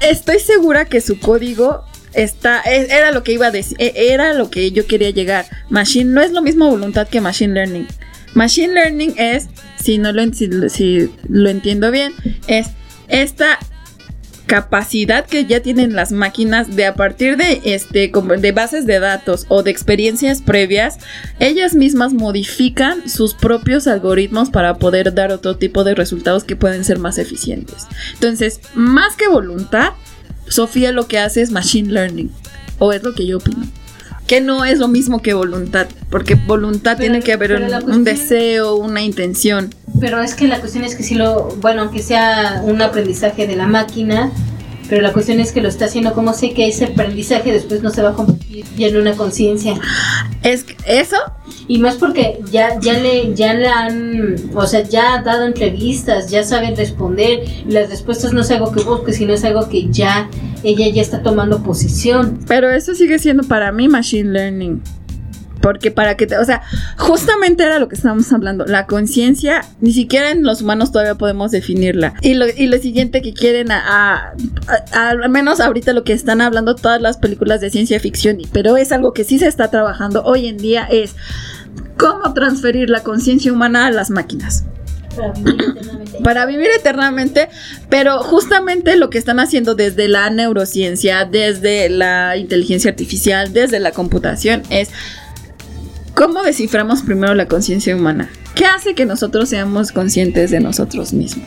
estoy 0.00 0.38
segura 0.38 0.84
que 0.84 1.00
su 1.00 1.18
código 1.18 1.82
está, 2.12 2.60
e- 2.62 2.86
era 2.88 3.10
lo 3.10 3.24
que 3.24 3.32
iba 3.32 3.46
a 3.46 3.50
decir, 3.50 3.76
e- 3.80 4.12
era 4.12 4.32
lo 4.32 4.50
que 4.50 4.70
yo 4.70 4.86
quería 4.86 5.10
llegar. 5.10 5.46
Machine 5.70 6.10
no 6.12 6.20
es 6.22 6.30
lo 6.30 6.40
mismo 6.40 6.70
voluntad 6.70 7.08
que 7.08 7.20
machine 7.20 7.52
learning. 7.52 7.88
Machine 8.34 8.74
learning 8.74 9.14
es, 9.18 9.48
si 9.82 9.98
no 9.98 10.12
lo- 10.12 10.32
si 10.32 11.10
lo 11.28 11.50
entiendo 11.50 11.90
bien, 11.90 12.12
es 12.46 12.68
esta 13.08 13.58
capacidad 14.46 15.26
que 15.26 15.46
ya 15.46 15.60
tienen 15.60 15.94
las 15.94 16.12
máquinas 16.12 16.76
de 16.76 16.86
a 16.86 16.94
partir 16.94 17.36
de 17.36 17.60
este 17.64 18.12
de 18.38 18.52
bases 18.52 18.86
de 18.86 19.00
datos 19.00 19.46
o 19.48 19.62
de 19.62 19.70
experiencias 19.70 20.42
previas 20.42 20.98
ellas 21.40 21.74
mismas 21.74 22.12
modifican 22.12 23.08
sus 23.08 23.34
propios 23.34 23.86
algoritmos 23.86 24.50
para 24.50 24.74
poder 24.74 25.14
dar 25.14 25.32
otro 25.32 25.56
tipo 25.56 25.82
de 25.84 25.94
resultados 25.94 26.44
que 26.44 26.56
pueden 26.56 26.84
ser 26.84 26.98
más 26.98 27.18
eficientes. 27.18 27.86
Entonces 28.14 28.60
más 28.74 29.16
que 29.16 29.28
voluntad 29.28 29.92
Sofía 30.46 30.92
lo 30.92 31.08
que 31.08 31.18
hace 31.18 31.40
es 31.40 31.50
machine 31.50 31.90
learning 31.90 32.30
o 32.78 32.92
es 32.92 33.02
lo 33.02 33.14
que 33.14 33.26
yo 33.26 33.38
opino 33.38 33.66
que 34.26 34.40
no 34.40 34.64
es 34.64 34.78
lo 34.78 34.88
mismo 34.88 35.20
que 35.22 35.34
voluntad 35.34 35.86
porque 36.10 36.34
voluntad 36.34 36.96
Pero- 36.96 37.12
tiene 37.12 37.20
que 37.24 37.32
haber 37.32 37.52
un, 37.86 38.04
deseo 38.04 38.74
una 38.76 39.02
intención 39.02 39.74
Pero 40.00 40.22
es 40.22 40.34
que 40.34 40.48
la 40.48 40.60
cuestión 40.60 40.84
es 40.84 40.94
que 40.94 41.02
si 41.02 41.14
lo, 41.14 41.48
bueno, 41.60 41.82
aunque 41.82 42.02
sea 42.02 42.62
un 42.64 42.80
aprendizaje 42.82 43.46
de 43.46 43.56
la 43.56 43.66
máquina, 43.66 44.30
pero 44.88 45.00
la 45.02 45.12
cuestión 45.12 45.40
es 45.40 45.52
que 45.52 45.60
lo 45.62 45.68
está 45.68 45.86
haciendo 45.86 46.12
como 46.14 46.32
sé 46.34 46.52
que 46.52 46.68
ese 46.68 46.86
aprendizaje 46.86 47.52
después 47.52 47.82
no 47.82 47.90
se 47.90 48.02
va 48.02 48.10
a 48.10 48.14
convertir 48.14 48.64
ya 48.76 48.86
en 48.88 48.96
una 48.98 49.12
conciencia. 49.14 49.74
es 50.42 50.66
eso 50.86 51.16
Y 51.68 51.78
más 51.78 51.94
porque 51.96 52.40
ya, 52.52 52.78
ya 52.80 52.92
le, 52.94 53.34
ya 53.34 53.54
le 53.54 53.66
han, 53.68 54.36
o 54.54 54.66
sea, 54.66 54.82
ya 54.82 55.14
ha 55.14 55.22
dado 55.22 55.46
entrevistas, 55.46 56.30
ya 56.30 56.44
sabe 56.44 56.74
responder, 56.74 57.44
y 57.66 57.72
las 57.72 57.88
respuestas 57.88 58.32
no 58.34 58.42
es 58.42 58.50
algo 58.50 58.72
que 58.72 58.82
busque, 58.82 59.12
sino 59.14 59.32
es 59.32 59.42
algo 59.44 59.68
que 59.70 59.88
ya, 59.90 60.28
ella 60.64 60.88
ya 60.88 61.02
está 61.02 61.22
tomando 61.22 61.62
posición. 61.62 62.40
Pero 62.48 62.70
eso 62.70 62.94
sigue 62.94 63.18
siendo 63.18 63.44
para 63.44 63.70
mí 63.72 63.88
machine 63.88 64.30
learning. 64.30 64.82
Porque 65.60 65.90
para 65.90 66.14
que 66.18 66.26
te, 66.26 66.36
o 66.36 66.44
sea, 66.44 66.60
justamente 66.98 67.62
era 67.64 67.78
lo 67.78 67.88
que 67.88 67.94
estábamos 67.94 68.30
hablando. 68.34 68.66
La 68.66 68.84
conciencia, 68.86 69.64
ni 69.80 69.94
siquiera 69.94 70.30
en 70.30 70.42
los 70.42 70.60
humanos 70.60 70.92
todavía 70.92 71.14
podemos 71.14 71.52
definirla. 71.52 72.12
Y 72.20 72.34
lo, 72.34 72.44
y 72.54 72.66
lo 72.66 72.76
siguiente 72.76 73.22
que 73.22 73.32
quieren, 73.32 73.72
a, 73.72 73.78
a- 73.78 74.34
a- 74.92 75.08
al 75.08 75.30
menos 75.30 75.60
ahorita 75.60 75.94
lo 75.94 76.04
que 76.04 76.12
están 76.12 76.42
hablando 76.42 76.74
todas 76.74 77.00
las 77.00 77.16
películas 77.16 77.62
de 77.62 77.70
ciencia 77.70 77.98
ficción, 77.98 78.36
pero 78.52 78.76
es 78.76 78.92
algo 78.92 79.14
que 79.14 79.24
sí 79.24 79.38
se 79.38 79.46
está 79.46 79.70
trabajando 79.70 80.22
hoy 80.24 80.48
en 80.48 80.58
día, 80.58 80.84
es 80.90 81.14
cómo 81.96 82.34
transferir 82.34 82.90
la 82.90 83.02
conciencia 83.02 83.50
humana 83.50 83.86
a 83.86 83.90
las 83.90 84.10
máquinas 84.10 84.64
Para 85.16 85.32
vivir 85.32 85.60
eternamente. 85.60 86.18
para 86.22 86.46
vivir 86.46 86.68
eternamente, 86.76 87.48
pero 87.88 88.22
justamente 88.22 88.96
lo 88.96 89.10
que 89.10 89.18
están 89.18 89.40
haciendo 89.40 89.74
desde 89.74 90.08
la 90.08 90.30
neurociencia, 90.30 91.24
desde 91.24 91.88
la 91.88 92.36
inteligencia 92.36 92.90
artificial, 92.90 93.52
desde 93.52 93.80
la 93.80 93.92
computación 93.92 94.62
es 94.70 94.90
cómo 96.14 96.42
desciframos 96.42 97.02
primero 97.02 97.34
la 97.34 97.46
conciencia 97.46 97.94
humana. 97.94 98.30
¿Qué 98.54 98.64
hace 98.66 98.94
que 98.94 99.04
nosotros 99.04 99.48
seamos 99.48 99.92
conscientes 99.92 100.50
de 100.50 100.60
nosotros 100.60 101.12
mismos? 101.12 101.46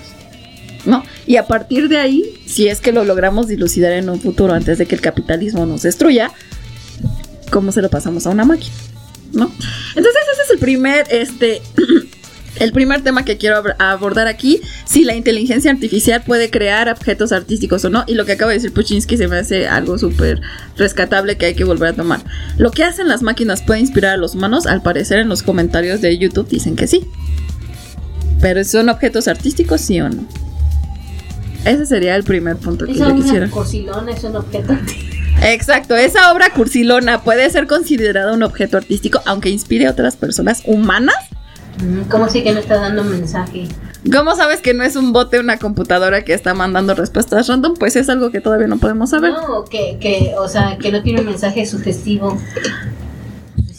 ¿No? 0.85 1.03
Y 1.25 1.37
a 1.37 1.47
partir 1.47 1.89
de 1.89 1.97
ahí, 1.97 2.23
si 2.45 2.67
es 2.67 2.79
que 2.79 2.91
lo 2.91 3.03
logramos 3.03 3.47
dilucidar 3.47 3.93
en 3.93 4.09
un 4.09 4.21
futuro 4.21 4.53
antes 4.53 4.77
de 4.77 4.85
que 4.85 4.95
el 4.95 5.01
capitalismo 5.01 5.65
nos 5.65 5.81
destruya, 5.81 6.31
¿cómo 7.49 7.71
se 7.71 7.81
lo 7.81 7.89
pasamos 7.89 8.25
a 8.27 8.29
una 8.29 8.45
máquina? 8.45 8.75
¿No? 9.33 9.51
Entonces 9.95 10.21
ese 10.33 10.41
es 10.43 10.49
el 10.51 10.59
primer, 10.59 11.07
este, 11.09 11.61
el 12.59 12.71
primer 12.71 13.01
tema 13.01 13.23
que 13.25 13.37
quiero 13.37 13.63
ab- 13.63 13.75
abordar 13.79 14.27
aquí, 14.27 14.61
si 14.85 15.03
la 15.03 15.15
inteligencia 15.15 15.71
artificial 15.71 16.23
puede 16.25 16.49
crear 16.49 16.89
objetos 16.89 17.31
artísticos 17.31 17.83
o 17.85 17.89
no, 17.89 18.03
y 18.07 18.13
lo 18.15 18.25
que 18.25 18.33
acaba 18.33 18.51
de 18.51 18.57
decir 18.57 18.73
Puchinsky 18.73 19.17
se 19.17 19.27
me 19.27 19.37
hace 19.37 19.67
algo 19.67 19.97
súper 19.97 20.41
rescatable 20.77 21.37
que 21.37 21.47
hay 21.47 21.55
que 21.55 21.63
volver 21.63 21.89
a 21.89 21.93
tomar. 21.93 22.21
Lo 22.57 22.71
que 22.71 22.83
hacen 22.83 23.07
las 23.07 23.21
máquinas 23.21 23.61
puede 23.61 23.79
inspirar 23.79 24.13
a 24.13 24.17
los 24.17 24.35
humanos, 24.35 24.65
al 24.67 24.81
parecer 24.81 25.19
en 25.19 25.29
los 25.29 25.43
comentarios 25.43 26.01
de 26.01 26.17
YouTube 26.17 26.47
dicen 26.47 26.75
que 26.75 26.87
sí. 26.87 27.05
Pero 28.41 28.63
¿son 28.63 28.89
objetos 28.89 29.27
artísticos, 29.27 29.81
sí 29.81 29.99
o 30.01 30.09
no? 30.09 30.25
Ese 31.65 31.85
sería 31.85 32.15
el 32.15 32.23
primer 32.23 32.55
punto 32.57 32.85
que 32.85 32.93
yo 32.93 33.13
quisiera. 33.15 33.47
es 33.47 34.23
un 34.23 34.35
objeto. 34.35 34.77
Exacto, 35.41 35.95
esa 35.95 36.31
obra 36.31 36.49
cursilona 36.51 37.21
puede 37.23 37.49
ser 37.49 37.67
considerada 37.67 38.33
un 38.33 38.41
objeto 38.43 38.77
artístico, 38.77 39.21
aunque 39.25 39.49
inspire 39.49 39.85
a 39.87 39.91
otras 39.91 40.15
personas 40.15 40.61
humanas. 40.65 41.15
¿Cómo 42.09 42.29
sé 42.29 42.43
que 42.43 42.51
no 42.53 42.59
está 42.59 42.77
dando 42.77 43.03
mensaje? 43.03 43.67
¿Cómo 44.11 44.35
sabes 44.35 44.61
que 44.61 44.73
no 44.73 44.83
es 44.83 44.95
un 44.95 45.11
bote, 45.11 45.39
una 45.39 45.57
computadora 45.57 46.23
que 46.23 46.33
está 46.33 46.53
mandando 46.53 46.95
respuestas 46.95 47.47
random? 47.47 47.75
Pues 47.75 47.95
es 47.95 48.09
algo 48.09 48.31
que 48.31 48.41
todavía 48.41 48.67
no 48.67 48.77
podemos 48.77 49.09
saber. 49.09 49.33
No, 49.33 49.65
que, 49.65 49.97
que, 49.99 50.33
o 50.37 50.47
sea, 50.47 50.77
que 50.77 50.91
no 50.91 51.03
tiene 51.03 51.21
un 51.21 51.27
mensaje 51.27 51.65
sugestivo. 51.65 52.37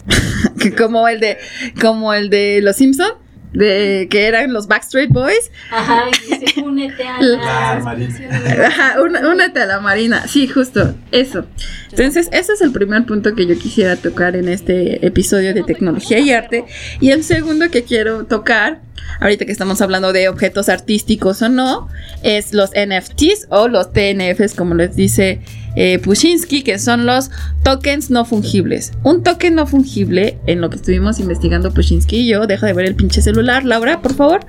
Como 0.76 1.08
el 1.08 1.20
de, 1.20 1.38
como 1.80 2.14
el 2.14 2.30
de 2.30 2.60
los 2.62 2.76
Simpson, 2.76 3.12
de 3.52 4.06
que 4.10 4.26
eran 4.26 4.52
los 4.52 4.66
Backstreet 4.68 5.10
Boys. 5.10 5.50
Ajá, 5.70 6.04
y 6.28 6.34
dice, 6.38 6.60
únete 6.62 7.02
a 7.06 7.20
La. 7.20 7.80
Marina. 7.82 8.66
Ajá, 8.66 9.02
un- 9.02 9.16
únete 9.16 9.60
a 9.60 9.66
la 9.66 9.80
marina. 9.80 10.26
Sí, 10.28 10.46
justo, 10.48 10.94
eso. 11.12 11.46
Entonces, 11.90 12.28
ese 12.32 12.52
es 12.52 12.60
el 12.60 12.72
primer 12.72 13.04
punto 13.06 13.34
que 13.34 13.46
yo 13.46 13.58
quisiera 13.58 13.96
tocar 13.96 14.36
en 14.36 14.48
este 14.48 15.04
episodio 15.06 15.54
de 15.54 15.62
tecnología 15.62 16.18
y 16.18 16.32
arte. 16.32 16.64
Y 17.00 17.10
el 17.10 17.24
segundo 17.24 17.70
que 17.70 17.84
quiero 17.84 18.24
tocar, 18.26 18.80
ahorita 19.20 19.46
que 19.46 19.52
estamos 19.52 19.80
hablando 19.80 20.12
de 20.12 20.28
objetos 20.28 20.68
artísticos 20.68 21.40
o 21.42 21.48
no, 21.48 21.88
es 22.22 22.52
los 22.52 22.70
NFTs 22.72 23.46
o 23.48 23.68
los 23.68 23.92
TNFs, 23.92 24.54
como 24.54 24.74
les 24.74 24.94
dice 24.96 25.40
eh, 25.80 26.00
Pushinsky, 26.00 26.62
que 26.64 26.78
son 26.80 27.06
los 27.06 27.30
tokens 27.62 28.10
no 28.10 28.24
fungibles. 28.24 28.90
Un 29.04 29.22
token 29.22 29.54
no 29.54 29.64
fungible, 29.64 30.36
en 30.46 30.60
lo 30.60 30.70
que 30.70 30.76
estuvimos 30.76 31.20
investigando 31.20 31.72
Pushinsky 31.72 32.16
y 32.16 32.26
yo, 32.28 32.48
deja 32.48 32.66
de 32.66 32.72
ver 32.72 32.86
el 32.86 32.96
pinche 32.96 33.22
celular, 33.22 33.64
Laura, 33.64 34.02
por 34.02 34.12
favor. 34.14 34.40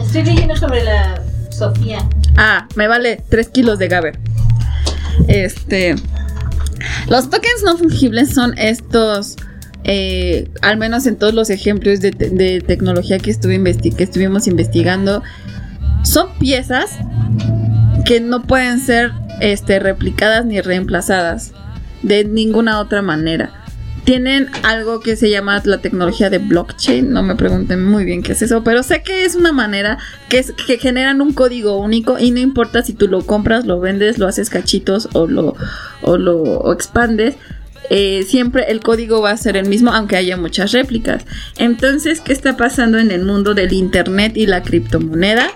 Estoy 0.00 0.22
leyendo 0.24 0.54
sobre 0.56 0.84
la 0.84 1.20
Sofía. 1.50 2.08
Ah, 2.36 2.68
me 2.76 2.86
vale 2.86 3.22
3 3.28 3.48
kilos 3.48 3.78
de 3.80 3.88
Gaber. 3.88 4.18
Este. 5.28 5.96
Los 7.08 7.28
tokens 7.30 7.62
no 7.64 7.76
fungibles 7.76 8.30
son 8.32 8.56
estos. 8.58 9.36
eh, 9.84 10.48
al 10.62 10.76
menos 10.76 11.06
en 11.06 11.16
todos 11.16 11.34
los 11.34 11.50
ejemplos 11.50 12.00
de, 12.00 12.12
te- 12.12 12.30
de 12.30 12.60
tecnología 12.60 13.18
que, 13.18 13.32
estuve 13.32 13.58
investi- 13.58 13.94
que 13.94 14.04
estuvimos 14.04 14.46
investigando. 14.46 15.22
Son 16.04 16.28
piezas 16.38 16.90
que 18.04 18.20
no 18.20 18.42
pueden 18.44 18.80
ser 18.80 19.10
este, 19.42 19.78
replicadas 19.78 20.46
ni 20.46 20.60
reemplazadas 20.60 21.52
de 22.02 22.24
ninguna 22.24 22.80
otra 22.80 23.02
manera. 23.02 23.52
tienen 24.04 24.48
algo 24.64 25.00
que 25.00 25.14
se 25.14 25.30
llama 25.30 25.62
la 25.64 25.78
tecnología 25.78 26.28
de 26.28 26.38
blockchain. 26.38 27.12
No 27.12 27.22
me 27.22 27.36
pregunten 27.36 27.84
muy 27.84 28.04
bien 28.04 28.22
qué 28.22 28.32
es 28.32 28.42
eso, 28.42 28.64
pero 28.64 28.82
sé 28.82 29.02
que 29.02 29.24
es 29.24 29.36
una 29.36 29.52
manera 29.52 29.98
que, 30.28 30.38
es, 30.38 30.52
que 30.66 30.78
generan 30.78 31.20
un 31.20 31.32
código 31.32 31.78
único 31.78 32.18
y 32.18 32.30
no 32.32 32.40
importa 32.40 32.82
si 32.82 32.94
tú 32.94 33.06
lo 33.08 33.24
compras, 33.24 33.64
lo 33.64 33.78
vendes, 33.80 34.18
lo 34.18 34.26
haces 34.26 34.50
cachitos 34.50 35.08
o 35.12 35.26
lo, 35.26 35.54
o 36.02 36.18
lo 36.18 36.72
expandes. 36.72 37.36
eh, 37.90 38.22
siempre 38.26 38.70
el 38.70 38.80
código 38.80 39.20
va 39.20 39.30
a 39.32 39.36
ser 39.36 39.56
el 39.56 39.68
mismo, 39.68 39.92
aunque 39.92 40.16
haya 40.16 40.36
muchas 40.36 40.72
réplicas. 40.72 41.24
Entonces, 41.58 42.20
¿qué 42.20 42.32
está 42.32 42.56
pasando 42.56 42.98
en 42.98 43.10
el 43.10 43.24
mundo 43.24 43.54
del 43.54 43.72
Internet 43.72 44.36
y 44.36 44.46
la 44.46 44.62
criptomoneda? 44.62 45.48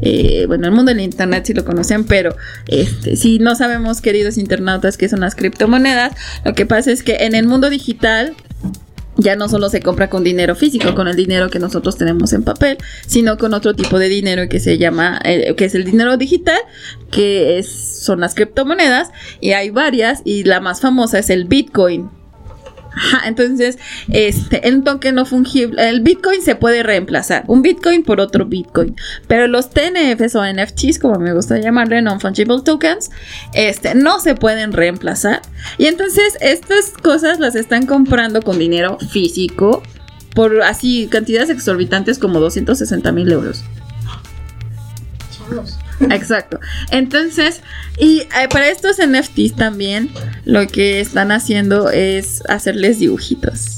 Eh, 0.00 0.44
bueno, 0.46 0.66
el 0.66 0.72
mundo 0.72 0.92
del 0.92 1.00
internet 1.00 1.44
sí 1.46 1.54
lo 1.54 1.64
conocen, 1.64 2.04
pero 2.04 2.36
este, 2.68 3.16
si 3.16 3.38
no 3.38 3.54
sabemos, 3.54 4.00
queridos 4.00 4.38
internautas, 4.38 4.96
qué 4.96 5.08
son 5.08 5.20
las 5.20 5.34
criptomonedas, 5.34 6.14
lo 6.44 6.54
que 6.54 6.66
pasa 6.66 6.92
es 6.92 7.02
que 7.02 7.16
en 7.20 7.34
el 7.34 7.46
mundo 7.46 7.70
digital 7.70 8.36
ya 9.16 9.36
no 9.36 9.48
solo 9.48 9.68
se 9.68 9.80
compra 9.80 10.10
con 10.10 10.24
dinero 10.24 10.54
físico, 10.54 10.94
con 10.94 11.08
el 11.08 11.16
dinero 11.16 11.48
que 11.48 11.58
nosotros 11.58 11.96
tenemos 11.96 12.32
en 12.32 12.42
papel, 12.42 12.78
sino 13.06 13.38
con 13.38 13.54
otro 13.54 13.74
tipo 13.74 13.98
de 13.98 14.08
dinero 14.08 14.48
que 14.48 14.60
se 14.60 14.78
llama, 14.78 15.20
eh, 15.24 15.54
que 15.56 15.64
es 15.64 15.74
el 15.74 15.84
dinero 15.84 16.16
digital, 16.16 16.58
que 17.10 17.58
es, 17.58 17.68
son 18.04 18.20
las 18.20 18.34
criptomonedas, 18.34 19.10
y 19.40 19.52
hay 19.52 19.70
varias, 19.70 20.20
y 20.24 20.44
la 20.44 20.60
más 20.60 20.80
famosa 20.80 21.18
es 21.18 21.30
el 21.30 21.46
Bitcoin. 21.46 22.10
Entonces, 23.24 23.78
este, 24.08 24.68
el 24.68 24.82
token 24.82 25.14
no 25.14 25.26
fungible, 25.26 25.88
el 25.88 26.00
Bitcoin 26.00 26.42
se 26.42 26.56
puede 26.56 26.82
reemplazar, 26.82 27.44
un 27.46 27.62
Bitcoin 27.62 28.02
por 28.02 28.20
otro 28.20 28.46
Bitcoin, 28.46 28.96
pero 29.26 29.46
los 29.46 29.70
TNFs 29.70 30.34
o 30.34 30.44
NFTs, 30.44 30.98
como 30.98 31.18
me 31.18 31.32
gusta 31.32 31.58
llamarle, 31.58 32.02
non-fungible 32.02 32.62
tokens, 32.62 33.10
este, 33.54 33.94
no 33.94 34.20
se 34.20 34.34
pueden 34.34 34.72
reemplazar. 34.72 35.42
Y 35.78 35.86
entonces, 35.86 36.36
estas 36.40 36.92
cosas 37.02 37.40
las 37.40 37.54
están 37.54 37.86
comprando 37.86 38.42
con 38.42 38.58
dinero 38.58 38.98
físico 39.10 39.82
por 40.34 40.62
así 40.62 41.08
cantidades 41.10 41.48
exorbitantes 41.50 42.18
como 42.18 42.40
260 42.40 43.10
mil 43.12 43.32
euros. 43.32 43.64
Exacto. 46.10 46.60
Entonces, 46.90 47.60
y 47.98 48.20
eh, 48.20 48.48
para 48.50 48.68
estos 48.68 48.96
NFTs 48.98 49.56
también 49.56 50.10
lo 50.44 50.66
que 50.66 51.00
están 51.00 51.30
haciendo 51.32 51.90
es 51.90 52.42
hacerles 52.48 52.98
dibujitos. 52.98 53.76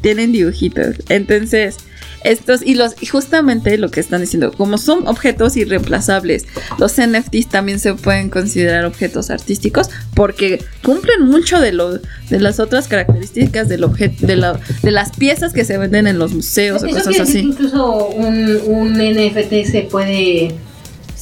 Tienen 0.00 0.32
dibujitos. 0.32 0.96
Entonces, 1.08 1.76
estos 2.24 2.62
y 2.62 2.74
los 2.74 2.94
y 3.02 3.06
justamente 3.06 3.76
lo 3.78 3.90
que 3.90 4.00
están 4.00 4.20
diciendo, 4.22 4.50
como 4.52 4.78
son 4.78 5.06
objetos 5.08 5.56
irreemplazables, 5.58 6.46
los 6.78 6.94
NFTs 6.98 7.48
también 7.50 7.78
se 7.78 7.94
pueden 7.94 8.30
considerar 8.30 8.84
objetos 8.86 9.28
artísticos 9.30 9.90
porque 10.14 10.64
cumplen 10.82 11.22
mucho 11.22 11.60
de 11.60 11.72
lo 11.72 11.98
de 11.98 12.40
las 12.40 12.60
otras 12.60 12.88
características 12.88 13.68
del 13.68 13.84
objeto 13.84 14.26
de, 14.26 14.36
la- 14.36 14.58
de 14.82 14.90
las 14.90 15.10
piezas 15.16 15.52
que 15.52 15.64
se 15.66 15.76
venden 15.76 16.06
en 16.06 16.18
los 16.18 16.32
museos 16.32 16.82
o 16.82 16.86
cosas 16.88 17.20
así. 17.20 17.38
incluso 17.40 18.06
un, 18.08 18.58
un 18.66 18.92
NFT 18.94 19.70
se 19.70 19.86
puede 19.90 20.54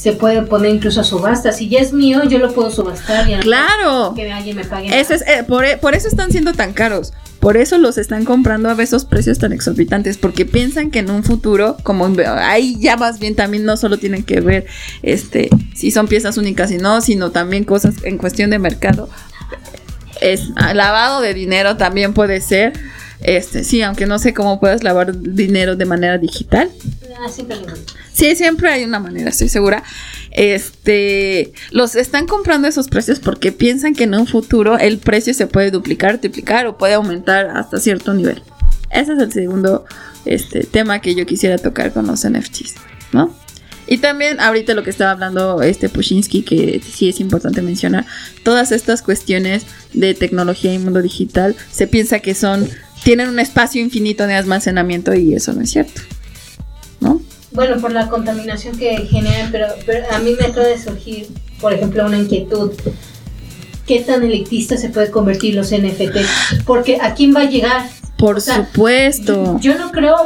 se 0.02 0.14
puede 0.14 0.42
poner 0.42 0.74
incluso 0.74 1.00
a 1.00 1.04
subasta. 1.04 1.52
Si 1.52 1.68
ya 1.68 1.78
es 1.78 1.92
mío, 1.92 2.24
yo 2.24 2.38
lo 2.38 2.52
puedo 2.52 2.72
subastar 2.72 3.30
y 3.30 3.34
Claro. 3.36 4.14
que 4.16 4.32
alguien 4.32 4.56
me 4.56 4.64
pague. 4.64 4.98
Ese 4.98 5.14
es, 5.14 5.22
eh, 5.22 5.44
por, 5.46 5.64
e- 5.64 5.76
por 5.76 5.94
eso 5.94 6.08
están 6.08 6.32
siendo 6.32 6.54
tan 6.54 6.72
caros. 6.72 7.12
Por 7.38 7.56
eso 7.56 7.78
los 7.78 7.98
están 7.98 8.24
comprando 8.24 8.68
a 8.68 8.82
esos 8.82 9.04
precios 9.04 9.38
tan 9.38 9.52
exorbitantes. 9.52 10.18
Porque 10.18 10.44
piensan 10.44 10.90
que 10.90 10.98
en 10.98 11.10
un 11.12 11.22
futuro, 11.22 11.76
como 11.84 12.10
ahí 12.40 12.76
ya 12.80 12.96
más 12.96 13.20
bien 13.20 13.36
también 13.36 13.64
no 13.64 13.76
solo 13.76 13.96
tienen 13.96 14.24
que 14.24 14.40
ver 14.40 14.66
este 15.04 15.48
si 15.72 15.92
son 15.92 16.08
piezas 16.08 16.36
únicas 16.36 16.72
y 16.72 16.78
no, 16.78 17.00
sino 17.00 17.30
también 17.30 17.62
cosas 17.62 17.94
en 18.02 18.18
cuestión 18.18 18.50
de 18.50 18.58
mercado. 18.58 19.08
Es 20.20 20.48
ah, 20.56 20.74
lavado 20.74 21.20
de 21.20 21.32
dinero 21.32 21.76
también 21.76 22.12
puede 22.12 22.40
ser. 22.40 22.72
Este, 23.22 23.64
sí, 23.64 23.82
aunque 23.82 24.06
no 24.06 24.18
sé 24.18 24.34
cómo 24.34 24.58
puedes 24.58 24.82
lavar 24.82 25.16
dinero 25.16 25.76
de 25.76 25.84
manera 25.84 26.18
digital. 26.18 26.70
Ah, 27.18 27.28
siempre. 27.28 27.56
Sí, 28.12 28.34
siempre 28.36 28.68
hay 28.68 28.84
una 28.84 28.98
manera, 28.98 29.30
estoy 29.30 29.48
segura. 29.48 29.82
Este, 30.32 31.52
los 31.70 31.94
están 31.94 32.26
comprando 32.26 32.68
esos 32.68 32.88
precios 32.88 33.20
porque 33.20 33.52
piensan 33.52 33.94
que 33.94 34.04
en 34.04 34.14
un 34.14 34.26
futuro 34.26 34.78
el 34.78 34.98
precio 34.98 35.34
se 35.34 35.46
puede 35.46 35.70
duplicar, 35.70 36.18
triplicar 36.18 36.66
o 36.66 36.78
puede 36.78 36.94
aumentar 36.94 37.46
hasta 37.46 37.78
cierto 37.78 38.12
nivel. 38.14 38.42
Ese 38.90 39.12
es 39.12 39.18
el 39.18 39.32
segundo 39.32 39.84
este, 40.24 40.64
tema 40.64 41.00
que 41.00 41.14
yo 41.14 41.24
quisiera 41.26 41.58
tocar 41.58 41.92
con 41.92 42.06
los 42.06 42.28
NFTs, 42.28 42.74
¿no? 43.12 43.34
Y 43.86 43.98
también 43.98 44.40
ahorita 44.40 44.74
lo 44.74 44.84
que 44.84 44.90
estaba 44.90 45.10
hablando 45.10 45.60
este 45.62 45.88
Pushinsky, 45.88 46.42
que 46.42 46.80
sí 46.80 47.08
es 47.08 47.20
importante 47.20 47.62
mencionar, 47.62 48.06
todas 48.42 48.72
estas 48.72 49.02
cuestiones 49.02 49.66
de 49.92 50.14
tecnología 50.14 50.72
y 50.72 50.78
mundo 50.78 51.02
digital 51.02 51.56
se 51.70 51.86
piensa 51.86 52.20
que 52.20 52.34
son, 52.34 52.68
tienen 53.04 53.28
un 53.28 53.38
espacio 53.38 53.80
infinito 53.80 54.26
de 54.26 54.34
almacenamiento 54.34 55.14
y 55.14 55.34
eso 55.34 55.52
no 55.52 55.62
es 55.62 55.70
cierto, 55.70 56.00
¿no? 57.00 57.20
Bueno, 57.52 57.80
por 57.80 57.92
la 57.92 58.08
contaminación 58.08 58.78
que 58.78 58.96
generan, 59.06 59.50
pero, 59.52 59.66
pero 59.84 60.06
a 60.10 60.18
mí 60.20 60.34
me 60.38 60.46
acaba 60.46 60.66
de 60.66 60.78
surgir, 60.78 61.28
por 61.60 61.72
ejemplo, 61.72 62.06
una 62.06 62.18
inquietud. 62.18 62.72
¿Qué 63.86 64.00
tan 64.00 64.22
elitista 64.22 64.76
se 64.76 64.88
puede 64.88 65.10
convertir 65.10 65.54
los 65.54 65.70
NFT? 65.70 66.64
Porque 66.64 66.98
¿a 67.00 67.14
quién 67.14 67.34
va 67.34 67.40
a 67.40 67.50
llegar? 67.50 67.86
Por 68.16 68.38
O 68.38 68.40
sea, 68.40 68.56
supuesto. 68.56 69.58
Yo 69.60 69.76
no 69.76 69.90
creo, 69.90 70.16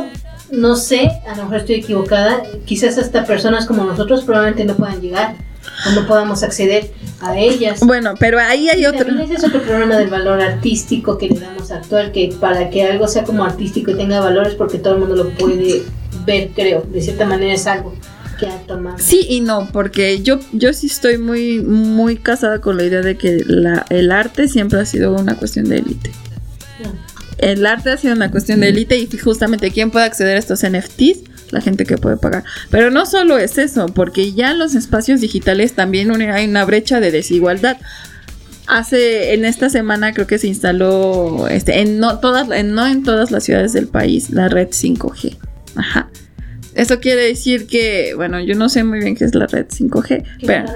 no 0.53 0.77
sé, 0.77 1.11
a 1.27 1.35
lo 1.37 1.45
mejor 1.45 1.57
estoy 1.57 1.77
equivocada, 1.77 2.43
quizás 2.65 2.99
hasta 2.99 3.25
personas 3.25 3.67
como 3.67 3.85
nosotros 3.85 4.23
probablemente 4.25 4.65
no 4.65 4.77
puedan 4.77 5.01
llegar 5.01 5.37
o 5.87 5.91
no 5.93 6.07
podamos 6.07 6.43
acceder 6.43 6.91
a 7.21 7.39
ellas. 7.39 7.81
Bueno, 7.81 8.15
pero 8.19 8.39
ahí 8.39 8.69
hay 8.69 8.87
otro. 8.87 9.07
También 9.07 9.31
ese 9.31 9.35
es 9.35 9.45
otro 9.45 9.63
problema 9.63 9.97
del 9.97 10.09
valor 10.09 10.41
artístico 10.41 11.19
que 11.19 11.29
le 11.29 11.41
damos 11.41 11.71
actual, 11.71 12.13
que 12.13 12.35
para 12.41 12.71
que 12.71 12.85
algo 12.85 13.09
sea 13.09 13.25
como 13.25 13.45
artístico 13.45 13.91
y 13.91 13.95
tenga 13.95 14.21
valores 14.21 14.55
porque 14.55 14.79
todo 14.79 14.95
el 14.95 15.01
mundo 15.01 15.17
lo 15.17 15.31
puede 15.31 15.83
ver, 16.25 16.51
creo. 16.55 16.83
De 16.83 17.01
cierta 17.01 17.27
manera 17.27 17.55
es 17.55 17.67
algo 17.67 17.95
que 18.39 18.47
ha 18.47 18.59
tomado. 18.67 18.99
Sí 18.99 19.27
y 19.29 19.41
no, 19.41 19.69
porque 19.73 20.23
yo, 20.23 20.39
yo 20.53 20.73
sí 20.73 20.87
estoy 20.87 21.19
muy, 21.19 21.61
muy 21.61 22.17
casada 22.17 22.61
con 22.61 22.77
la 22.77 22.85
idea 22.85 23.01
de 23.01 23.17
que 23.17 23.43
la, 23.47 23.87
el 23.91 24.13
arte 24.13 24.49
siempre 24.49 24.81
ha 24.81 24.85
sido 24.85 25.15
una 25.15 25.37
cuestión 25.37 25.69
de 25.69 25.79
élite. 25.79 26.11
El 27.39 27.67
arte 27.67 27.91
ha 27.91 27.97
sido 27.99 28.15
una 28.15 28.31
cuestión 28.31 28.61
de 28.61 28.69
élite 28.69 28.97
y 28.97 29.09
justamente 29.19 29.71
quién 29.71 29.91
puede 29.91 30.07
acceder 30.07 30.37
a 30.37 30.39
estos 30.39 30.63
NFTs, 30.63 31.25
la 31.51 31.61
gente 31.61 31.85
que 31.85 31.97
puede 31.99 32.17
pagar. 32.17 32.45
Pero 32.71 32.91
no 32.91 33.07
solo 33.07 33.39
es 33.39 33.59
eso, 33.59 33.87
porque 33.87 34.33
ya 34.33 34.53
en 34.53 34.59
los 34.59 34.75
espacios 34.75 35.21
digitales 35.21 35.75
también 35.75 36.11
hay 36.31 36.49
una 36.49 36.65
brecha 36.65 37.01
de 37.01 37.11
desigualdad. 37.11 37.79
Hace 38.67 39.35
en 39.35 39.45
esta 39.45 39.71
semana 39.71 40.13
creo 40.13 40.27
que 40.27 40.39
se 40.39 40.49
instaló 40.49 41.47
este 41.49 41.81
en 41.81 42.01
no 42.01 42.19
todas 42.19 42.51
en, 42.51 42.75
no 42.75 42.85
en 42.85 43.05
todas 43.05 43.31
las 43.31 43.45
ciudades 43.45 43.73
del 43.73 43.87
país 43.87 44.31
la 44.31 44.49
red 44.49 44.69
5G. 44.69 45.37
Ajá. 45.77 46.11
Eso 46.75 47.01
quiere 47.01 47.23
decir 47.23 47.67
que, 47.67 48.13
bueno, 48.17 48.39
yo 48.39 48.55
no 48.55 48.69
sé 48.69 48.85
muy 48.85 48.99
bien 48.99 49.17
qué 49.17 49.25
es 49.25 49.35
la 49.35 49.47
red 49.47 49.67
5G, 49.67 50.39
Que 50.41 50.47
pero 50.47 50.67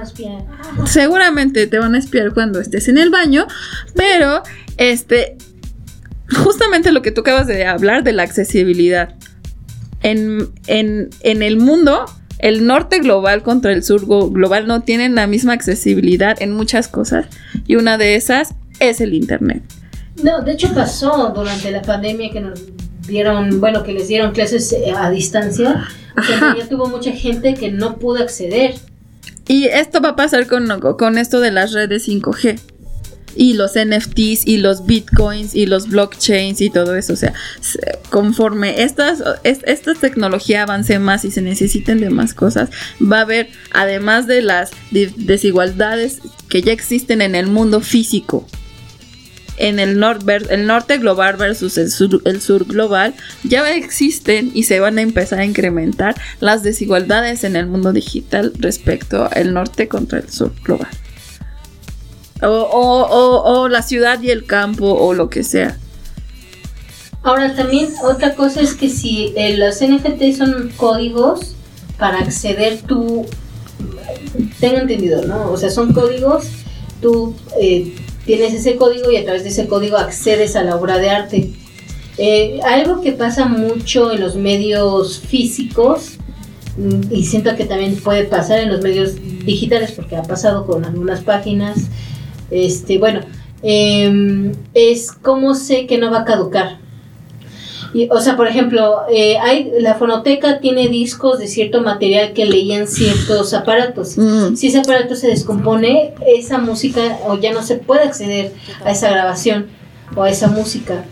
seguramente 0.86 1.66
te 1.66 1.78
van 1.78 1.94
a 1.94 1.98
espiar 1.98 2.32
cuando 2.32 2.58
estés 2.58 2.88
en 2.88 2.96
el 2.96 3.10
baño, 3.10 3.46
pero 3.94 4.42
este 4.78 5.36
justamente 6.34 6.92
lo 6.92 7.02
que 7.02 7.10
tú 7.10 7.20
acabas 7.20 7.46
de 7.46 7.66
hablar 7.66 8.02
de 8.02 8.12
la 8.12 8.22
accesibilidad. 8.22 9.14
En, 10.02 10.48
en, 10.66 11.10
en 11.20 11.42
el 11.42 11.58
mundo, 11.58 12.06
el 12.38 12.66
norte 12.66 13.00
global 13.00 13.42
contra 13.42 13.72
el 13.72 13.82
sur 13.84 14.06
global 14.06 14.66
no 14.66 14.82
tienen 14.82 15.14
la 15.14 15.26
misma 15.26 15.52
accesibilidad 15.52 16.40
en 16.40 16.52
muchas 16.52 16.88
cosas 16.88 17.26
y 17.66 17.76
una 17.76 17.98
de 17.98 18.14
esas 18.14 18.54
es 18.78 19.00
el 19.00 19.14
internet. 19.14 19.62
No, 20.22 20.42
de 20.42 20.52
hecho 20.52 20.72
pasó 20.74 21.32
durante 21.34 21.70
la 21.70 21.82
pandemia 21.82 22.30
que 22.30 22.40
nos 22.40 22.60
dieron, 23.06 23.60
bueno, 23.60 23.82
que 23.82 23.92
les 23.92 24.08
dieron 24.08 24.32
clases 24.32 24.72
eh, 24.72 24.92
a 24.96 25.10
distancia. 25.10 25.86
Ya 26.56 26.68
tuvo 26.68 26.86
mucha 26.86 27.12
gente 27.12 27.54
que 27.54 27.70
no 27.70 27.96
pudo 27.96 28.22
acceder. 28.22 28.74
Y 29.48 29.64
esto 29.64 30.00
va 30.00 30.10
a 30.10 30.16
pasar 30.16 30.46
con, 30.46 30.68
con 30.98 31.18
esto 31.18 31.40
de 31.40 31.50
las 31.50 31.72
redes 31.72 32.08
5G. 32.08 32.58
Y 33.36 33.52
los 33.54 33.72
NFTs 33.76 34.46
y 34.46 34.56
los 34.58 34.86
bitcoins 34.86 35.54
y 35.54 35.66
los 35.66 35.88
blockchains 35.88 36.60
y 36.60 36.70
todo 36.70 36.96
eso. 36.96 37.12
O 37.12 37.16
sea, 37.16 37.32
conforme 38.10 38.82
estas, 38.82 39.22
es- 39.44 39.60
esta 39.66 39.94
tecnología 39.94 40.62
avance 40.64 40.98
más 40.98 41.24
y 41.24 41.30
se 41.30 41.42
necesiten 41.42 42.00
de 42.00 42.10
más 42.10 42.34
cosas, 42.34 42.70
va 43.00 43.18
a 43.18 43.22
haber, 43.22 43.48
además 43.72 44.26
de 44.26 44.42
las 44.42 44.70
desigualdades 44.90 46.18
que 46.48 46.62
ya 46.62 46.72
existen 46.72 47.22
en 47.22 47.34
el 47.34 47.46
mundo 47.46 47.80
físico, 47.80 48.46
en 49.58 49.78
el, 49.78 49.98
nor- 49.98 50.46
el 50.50 50.66
norte 50.66 50.96
global 50.98 51.36
versus 51.36 51.76
el 51.78 51.90
sur, 51.90 52.22
el 52.24 52.40
sur 52.40 52.64
global, 52.64 53.14
ya 53.44 53.70
existen 53.74 54.50
y 54.54 54.62
se 54.64 54.80
van 54.80 54.98
a 54.98 55.02
empezar 55.02 55.38
a 55.40 55.44
incrementar 55.44 56.14
las 56.40 56.62
desigualdades 56.62 57.44
en 57.44 57.56
el 57.56 57.66
mundo 57.66 57.92
digital 57.92 58.52
respecto 58.58 59.28
al 59.30 59.52
norte 59.52 59.86
contra 59.86 60.18
el 60.20 60.30
sur 60.30 60.52
global. 60.64 60.88
O, 62.42 62.46
o- 62.48 63.60
o- 63.60 63.68
la 63.68 63.82
ciudad 63.82 64.20
y 64.22 64.30
el 64.30 64.44
campo 64.46 64.86
o 64.86 65.12
lo 65.14 65.28
que 65.28 65.42
sea. 65.44 65.76
Ahora 67.22 67.54
también 67.54 67.88
otra 68.02 68.34
cosa 68.34 68.60
es 68.62 68.74
que 68.74 68.88
si 68.88 69.32
eh, 69.36 69.56
los 69.58 69.80
NFT 69.82 70.36
son 70.36 70.72
códigos 70.76 71.54
para 71.98 72.18
acceder 72.20 72.80
tú, 72.86 73.26
tengo 74.58 74.78
entendido, 74.78 75.22
¿no? 75.26 75.50
O 75.50 75.56
sea, 75.58 75.70
son 75.70 75.92
códigos, 75.92 76.44
tú 77.02 77.34
eh, 77.60 77.94
tienes 78.24 78.54
ese 78.54 78.76
código 78.76 79.10
y 79.10 79.16
a 79.16 79.24
través 79.24 79.42
de 79.42 79.50
ese 79.50 79.66
código 79.68 79.98
accedes 79.98 80.56
a 80.56 80.62
la 80.62 80.76
obra 80.76 80.96
de 80.98 81.10
arte. 81.10 81.50
Eh, 82.16 82.60
algo 82.64 83.02
que 83.02 83.12
pasa 83.12 83.44
mucho 83.46 84.12
en 84.12 84.20
los 84.20 84.36
medios 84.36 85.18
físicos 85.20 86.12
mm, 86.78 87.12
y 87.14 87.24
siento 87.24 87.54
que 87.56 87.64
también 87.66 87.96
puede 87.96 88.24
pasar 88.24 88.60
en 88.60 88.70
los 88.70 88.80
medios 88.82 89.14
digitales 89.44 89.92
porque 89.92 90.16
ha 90.16 90.22
pasado 90.22 90.66
con 90.66 90.84
algunas 90.86 91.20
páginas, 91.20 91.78
este, 92.50 92.98
bueno, 92.98 93.20
em, 93.62 94.52
es 94.74 95.12
cómo 95.12 95.54
sé 95.54 95.86
que 95.86 95.98
no 95.98 96.10
va 96.10 96.20
a 96.20 96.24
caducar. 96.24 96.78
Y, 97.92 98.08
o 98.10 98.20
sea, 98.20 98.36
por 98.36 98.46
ejemplo, 98.46 99.00
eh, 99.10 99.36
hay, 99.38 99.72
la 99.80 99.96
fonoteca 99.96 100.60
tiene 100.60 100.88
discos 100.88 101.38
de 101.38 101.48
cierto 101.48 101.82
material 101.82 102.32
que 102.34 102.46
leían 102.46 102.86
ciertos 102.86 103.52
aparatos. 103.52 104.16
Mm. 104.16 104.54
Si 104.54 104.68
ese 104.68 104.78
aparato 104.78 105.16
se 105.16 105.26
descompone, 105.26 106.14
esa 106.26 106.58
música 106.58 107.18
o 107.26 107.38
ya 107.38 107.52
no 107.52 107.62
se 107.62 107.76
puede 107.76 108.04
acceder 108.04 108.52
a 108.84 108.92
esa 108.92 109.10
grabación 109.10 109.66
o 110.14 110.22
a 110.22 110.30
esa 110.30 110.48
música. 110.48 111.04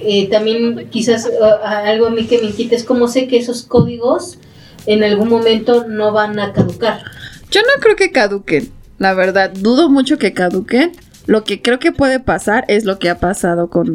Eh, 0.00 0.28
también 0.28 0.88
quizás 0.90 1.26
eh, 1.26 1.30
algo 1.64 2.06
a 2.06 2.10
mí 2.10 2.26
que 2.26 2.38
me 2.38 2.48
inquieta 2.48 2.74
es 2.74 2.84
cómo 2.84 3.08
sé 3.08 3.28
que 3.28 3.36
esos 3.36 3.62
códigos 3.62 4.38
en 4.86 5.04
algún 5.04 5.28
momento 5.28 5.86
no 5.86 6.12
van 6.12 6.38
a 6.40 6.52
caducar. 6.52 7.02
Yo 7.50 7.60
no 7.62 7.80
creo 7.80 7.96
que 7.96 8.10
caduquen, 8.10 8.70
la 8.98 9.14
verdad, 9.14 9.50
dudo 9.52 9.88
mucho 9.88 10.18
que 10.18 10.32
caduquen. 10.32 10.92
Lo 11.26 11.44
que 11.44 11.62
creo 11.62 11.78
que 11.78 11.92
puede 11.92 12.20
pasar 12.20 12.64
es 12.68 12.84
lo 12.84 12.98
que 12.98 13.10
ha 13.10 13.20
pasado 13.20 13.68
con 13.68 13.94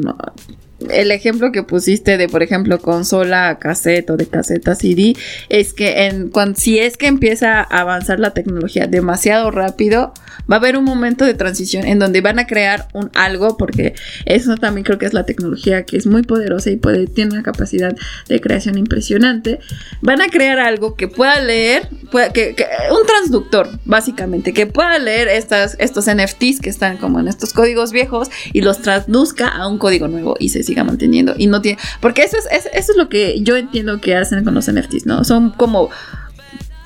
el 0.90 1.10
ejemplo 1.10 1.52
que 1.52 1.62
pusiste 1.62 2.16
de, 2.18 2.28
por 2.28 2.42
ejemplo, 2.42 2.78
consola 2.80 3.48
a 3.48 3.58
cassette 3.58 4.10
o 4.10 4.16
de 4.16 4.26
cassette 4.26 4.68
a 4.68 4.74
CD, 4.74 5.16
es 5.48 5.72
que 5.72 6.06
en, 6.06 6.28
cuan- 6.30 6.56
si 6.56 6.78
es 6.78 6.96
que 6.96 7.06
empieza 7.06 7.60
a 7.60 7.62
avanzar 7.80 8.20
la 8.20 8.30
tecnología 8.34 8.86
demasiado 8.86 9.50
rápido, 9.50 10.12
va 10.50 10.56
a 10.56 10.58
haber 10.58 10.76
un 10.76 10.84
momento 10.84 11.24
de 11.24 11.34
transición 11.34 11.86
en 11.86 11.98
donde 11.98 12.20
van 12.20 12.38
a 12.38 12.46
crear 12.46 12.88
un 12.92 13.10
algo, 13.14 13.56
porque 13.56 13.94
eso 14.26 14.56
también 14.56 14.84
creo 14.84 14.98
que 14.98 15.06
es 15.06 15.14
la 15.14 15.24
tecnología 15.24 15.84
que 15.84 15.96
es 15.96 16.06
muy 16.06 16.22
poderosa 16.22 16.70
y 16.70 16.76
puede, 16.76 17.06
tiene 17.06 17.32
una 17.32 17.42
capacidad 17.42 17.94
de 18.28 18.40
creación 18.40 18.76
impresionante. 18.76 19.60
Van 20.02 20.20
a 20.20 20.26
crear 20.28 20.58
algo 20.58 20.96
que 20.96 21.08
pueda 21.08 21.40
leer, 21.40 21.88
pueda- 22.10 22.32
que, 22.32 22.54
que- 22.54 22.66
un 22.90 23.06
transductor, 23.06 23.70
básicamente, 23.84 24.52
que 24.52 24.66
pueda 24.66 24.98
leer 24.98 25.28
estas, 25.28 25.76
estos 25.78 26.06
NFTs 26.06 26.60
que 26.60 26.68
están 26.68 26.98
como 26.98 27.20
en 27.20 27.28
estos 27.28 27.52
códigos 27.52 27.92
viejos 27.92 28.28
y 28.52 28.60
los 28.60 28.82
traduzca 28.82 29.48
a 29.48 29.68
un 29.68 29.78
código 29.78 30.08
nuevo 30.08 30.36
y 30.40 30.48
se 30.50 30.63
siga 30.64 30.82
manteniendo. 30.82 31.34
Y 31.38 31.46
no 31.46 31.60
tiene. 31.62 31.78
Porque 32.00 32.24
eso 32.24 32.36
es, 32.36 32.46
es- 32.50 32.70
eso 32.74 32.92
es 32.92 32.98
lo 32.98 33.08
que 33.08 33.40
yo 33.42 33.56
entiendo 33.56 34.00
que 34.00 34.16
hacen 34.16 34.42
con 34.44 34.54
los 34.54 34.68
NFTs, 34.68 35.06
¿no? 35.06 35.22
Son 35.24 35.50
como. 35.50 35.90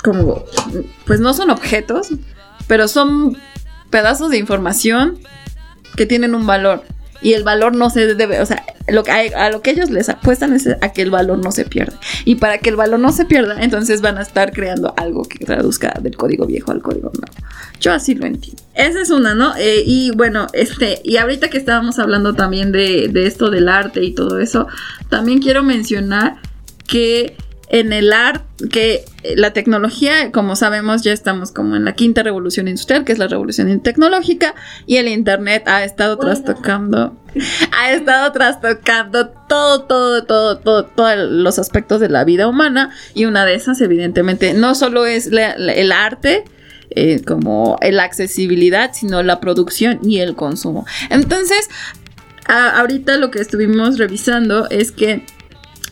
como. 0.04 0.44
Pues 1.06 1.20
no 1.20 1.32
son 1.34 1.50
objetos, 1.50 2.08
pero 2.66 2.88
son 2.88 3.36
pedazos 3.90 4.30
de 4.30 4.38
información 4.38 5.18
que 5.96 6.04
tienen 6.06 6.34
un 6.34 6.46
valor. 6.46 6.82
Y 7.20 7.32
el 7.32 7.42
valor 7.42 7.74
no 7.74 7.90
se 7.90 8.14
debe, 8.14 8.40
o 8.40 8.46
sea, 8.46 8.64
lo 8.88 9.02
que, 9.02 9.10
a 9.10 9.50
lo 9.50 9.60
que 9.60 9.70
ellos 9.70 9.90
les 9.90 10.08
apuestan 10.08 10.52
es 10.54 10.68
a 10.68 10.92
que 10.92 11.02
el 11.02 11.10
valor 11.10 11.38
no 11.38 11.50
se 11.50 11.64
pierda. 11.64 11.98
Y 12.24 12.36
para 12.36 12.58
que 12.58 12.70
el 12.70 12.76
valor 12.76 13.00
no 13.00 13.12
se 13.12 13.24
pierda, 13.24 13.60
entonces 13.60 14.00
van 14.00 14.18
a 14.18 14.22
estar 14.22 14.52
creando 14.52 14.94
algo 14.96 15.24
que 15.24 15.44
traduzca 15.44 15.98
del 16.00 16.16
código 16.16 16.46
viejo 16.46 16.72
al 16.72 16.80
código 16.80 17.10
nuevo. 17.12 17.48
Yo 17.80 17.92
así 17.92 18.14
lo 18.14 18.26
entiendo. 18.26 18.62
Esa 18.74 19.00
es 19.00 19.10
una, 19.10 19.34
¿no? 19.34 19.56
Eh, 19.56 19.82
y 19.84 20.10
bueno, 20.12 20.46
este, 20.52 21.00
y 21.04 21.16
ahorita 21.16 21.50
que 21.50 21.58
estábamos 21.58 21.98
hablando 21.98 22.34
también 22.34 22.72
de, 22.72 23.08
de 23.08 23.26
esto 23.26 23.50
del 23.50 23.68
arte 23.68 24.04
y 24.04 24.14
todo 24.14 24.38
eso, 24.38 24.68
también 25.08 25.40
quiero 25.40 25.62
mencionar 25.62 26.40
que 26.86 27.36
en 27.70 27.92
el 27.92 28.12
arte, 28.12 28.44
que 28.70 29.04
la 29.36 29.52
tecnología, 29.52 30.32
como 30.32 30.56
sabemos, 30.56 31.02
ya 31.02 31.12
estamos 31.12 31.52
como 31.52 31.76
en 31.76 31.84
la 31.84 31.92
quinta 31.94 32.22
revolución 32.22 32.66
industrial, 32.66 33.04
que 33.04 33.12
es 33.12 33.18
la 33.18 33.28
revolución 33.28 33.80
tecnológica, 33.80 34.54
y 34.86 34.96
el 34.96 35.08
Internet 35.08 35.64
ha 35.66 35.84
estado 35.84 36.16
Bueno. 36.16 36.32
trastocando, 36.32 37.16
ha 37.78 37.92
estado 37.92 38.32
trastocando 38.32 39.28
todo, 39.48 39.82
todo, 39.84 40.24
todo, 40.24 40.58
todo, 40.58 40.84
todos 40.86 41.16
los 41.30 41.58
aspectos 41.58 42.00
de 42.00 42.08
la 42.08 42.24
vida 42.24 42.48
humana, 42.48 42.90
y 43.14 43.26
una 43.26 43.44
de 43.44 43.54
esas, 43.54 43.80
evidentemente, 43.80 44.54
no 44.54 44.74
solo 44.74 45.04
es 45.06 45.26
la- 45.26 45.56
la- 45.58 45.74
el 45.74 45.92
arte, 45.92 46.44
eh, 46.90 47.20
como 47.26 47.78
la 47.82 48.02
accesibilidad, 48.04 48.92
sino 48.94 49.22
la 49.22 49.40
producción 49.40 49.98
y 50.02 50.20
el 50.20 50.34
consumo. 50.34 50.86
Entonces, 51.10 51.68
a- 52.46 52.80
ahorita 52.80 53.18
lo 53.18 53.30
que 53.30 53.40
estuvimos 53.40 53.98
revisando 53.98 54.68
es 54.70 54.90
que 54.90 55.26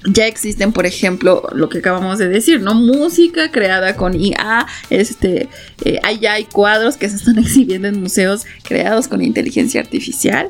ya 0.04 0.26
existen, 0.26 0.72
por 0.72 0.86
ejemplo, 0.86 1.48
lo 1.52 1.68
que 1.68 1.78
acabamos 1.78 2.18
de 2.18 2.28
decir, 2.28 2.60
¿no? 2.60 2.74
Música 2.74 3.50
creada 3.50 3.96
con 3.96 4.14
IA, 4.14 4.66
este, 4.90 5.48
eh, 5.84 5.98
allá 6.02 6.34
hay 6.34 6.44
cuadros 6.44 6.96
que 6.96 7.08
se 7.08 7.16
están 7.16 7.38
exhibiendo 7.40 7.88
en 7.88 8.00
museos 8.00 8.44
creados 8.62 9.08
con 9.08 9.22
inteligencia 9.22 9.80
artificial. 9.80 10.48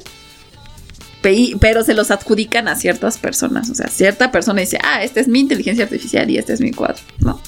Pe- 1.22 1.56
Pero 1.60 1.82
se 1.82 1.94
los 1.94 2.10
adjudican 2.10 2.68
a 2.68 2.76
ciertas 2.76 3.18
personas. 3.18 3.70
O 3.70 3.74
sea, 3.74 3.88
cierta 3.88 4.30
persona 4.30 4.60
dice, 4.60 4.78
ah, 4.82 5.02
esta 5.02 5.20
es 5.20 5.28
mi 5.28 5.40
inteligencia 5.40 5.84
artificial 5.84 6.28
y 6.30 6.36
este 6.38 6.52
es 6.52 6.60
mi 6.60 6.72
cuadro, 6.72 7.02
¿no? 7.20 7.40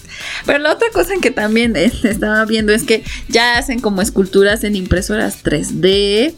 Pero 0.46 0.58
la 0.58 0.72
otra 0.72 0.88
cosa 0.92 1.12
que 1.20 1.30
también 1.30 1.76
eh, 1.76 1.92
estaba 2.04 2.44
viendo 2.46 2.72
es 2.72 2.84
que 2.84 3.04
ya 3.28 3.58
hacen 3.58 3.80
como 3.80 4.00
esculturas 4.02 4.64
en 4.64 4.74
impresoras 4.76 5.44
3D. 5.44 6.34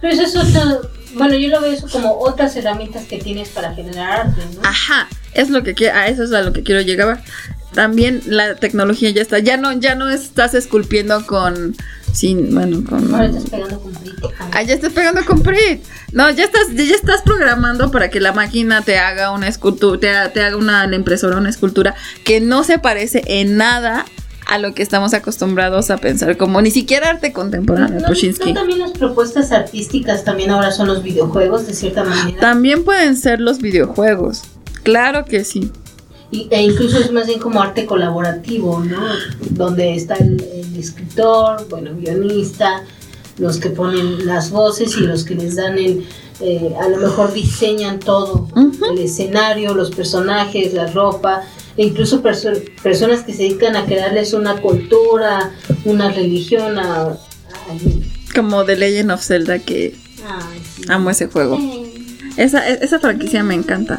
Pero 0.00 0.14
eso 0.14 0.22
es 0.22 0.36
otro, 0.36 0.90
bueno, 1.14 1.34
yo 1.34 1.48
lo 1.48 1.60
veo 1.60 1.72
eso 1.72 1.88
como 1.88 2.18
otras 2.18 2.54
herramientas 2.56 3.04
que 3.04 3.18
tienes 3.18 3.48
para 3.48 3.74
generar 3.74 4.20
arte, 4.20 4.42
¿no? 4.54 4.60
Ajá, 4.62 5.08
es 5.34 5.50
lo 5.50 5.62
que 5.62 5.90
a 5.90 6.08
eso 6.08 6.24
es 6.24 6.32
a 6.32 6.42
lo 6.42 6.52
que 6.52 6.62
quiero 6.62 6.80
llegar. 6.80 7.22
También 7.74 8.22
la 8.26 8.56
tecnología 8.56 9.10
ya 9.10 9.22
está, 9.22 9.38
ya 9.38 9.56
no, 9.56 9.72
ya 9.72 9.94
no 9.94 10.10
estás 10.10 10.54
esculpiendo 10.54 11.24
con, 11.24 11.76
sin, 12.12 12.52
bueno, 12.52 12.82
con. 12.84 13.14
Ahora 13.14 13.26
estás 13.26 13.48
pegando 13.48 13.80
con 13.80 13.92
Brit. 13.92 14.24
Ah, 14.52 14.62
ya 14.62 14.74
estás 14.74 14.92
pegando 14.92 15.24
con 15.24 15.42
Prit. 15.42 15.84
No, 16.12 16.28
ya 16.30 16.44
estás, 16.44 16.74
ya 16.74 16.94
estás 16.94 17.22
programando 17.22 17.92
para 17.92 18.10
que 18.10 18.18
la 18.18 18.32
máquina 18.32 18.82
te 18.82 18.98
haga 18.98 19.30
una 19.30 19.46
escultura, 19.46 20.00
te, 20.00 20.30
te 20.30 20.42
haga 20.42 20.56
una, 20.56 20.86
la 20.88 20.96
impresora 20.96 21.36
una 21.36 21.50
escultura 21.50 21.94
que 22.24 22.40
no 22.40 22.64
se 22.64 22.80
parece 22.80 23.22
en 23.26 23.56
nada 23.56 24.04
a 24.50 24.58
lo 24.58 24.74
que 24.74 24.82
estamos 24.82 25.14
acostumbrados 25.14 25.90
a 25.92 25.96
pensar 25.98 26.36
como 26.36 26.60
ni 26.60 26.72
siquiera 26.72 27.08
arte 27.10 27.32
contemporáneo, 27.32 28.00
No, 28.00 28.08
no, 28.08 28.54
también 28.54 28.80
las 28.80 28.90
propuestas 28.90 29.52
artísticas 29.52 30.24
también 30.24 30.50
ahora 30.50 30.72
son 30.72 30.88
los 30.88 31.04
videojuegos 31.04 31.68
de 31.68 31.74
cierta 31.74 32.02
manera. 32.02 32.40
También 32.40 32.82
pueden 32.84 33.16
ser 33.16 33.40
los 33.40 33.58
videojuegos. 33.58 34.42
Claro 34.82 35.24
que 35.24 35.44
sí. 35.44 35.70
Y- 36.32 36.48
e 36.50 36.62
incluso 36.62 36.98
es 36.98 37.12
más 37.12 37.28
bien 37.28 37.38
como 37.38 37.62
arte 37.62 37.86
colaborativo, 37.86 38.80
¿no? 38.80 39.00
Donde 39.50 39.94
está 39.94 40.14
el, 40.16 40.40
el 40.52 40.76
escritor, 40.76 41.68
bueno, 41.68 41.92
guionista, 41.96 42.82
los 43.38 43.58
que 43.58 43.70
ponen 43.70 44.26
las 44.26 44.50
voces 44.50 44.96
y 44.96 45.02
los 45.02 45.22
que 45.22 45.36
les 45.36 45.54
dan 45.54 45.78
el, 45.78 46.04
eh, 46.40 46.74
a 46.80 46.88
lo 46.88 46.96
mejor 46.96 47.32
diseñan 47.32 48.00
todo, 48.00 48.48
Ujú. 48.56 48.84
el 48.92 48.98
escenario, 48.98 49.74
los 49.74 49.92
personajes, 49.92 50.74
la 50.74 50.88
ropa, 50.88 51.42
incluso 51.84 52.22
perso- 52.22 52.52
personas 52.82 53.22
que 53.22 53.32
se 53.32 53.44
dedican 53.44 53.76
a 53.76 53.84
crearles 53.86 54.32
una 54.32 54.56
cultura, 54.60 55.52
una 55.84 56.10
religión, 56.10 56.78
a, 56.78 57.02
a- 57.08 57.16
Como 58.34 58.64
The 58.64 58.76
Legend 58.76 59.10
of 59.12 59.22
Zelda 59.22 59.58
que 59.58 59.94
ay, 60.26 60.60
sí. 60.76 60.82
amo 60.88 61.10
ese 61.10 61.26
juego. 61.26 61.58
Esa, 62.36 62.68
e- 62.68 62.78
esa 62.82 62.98
franquicia 63.00 63.42
me 63.42 63.54
encanta. 63.54 63.98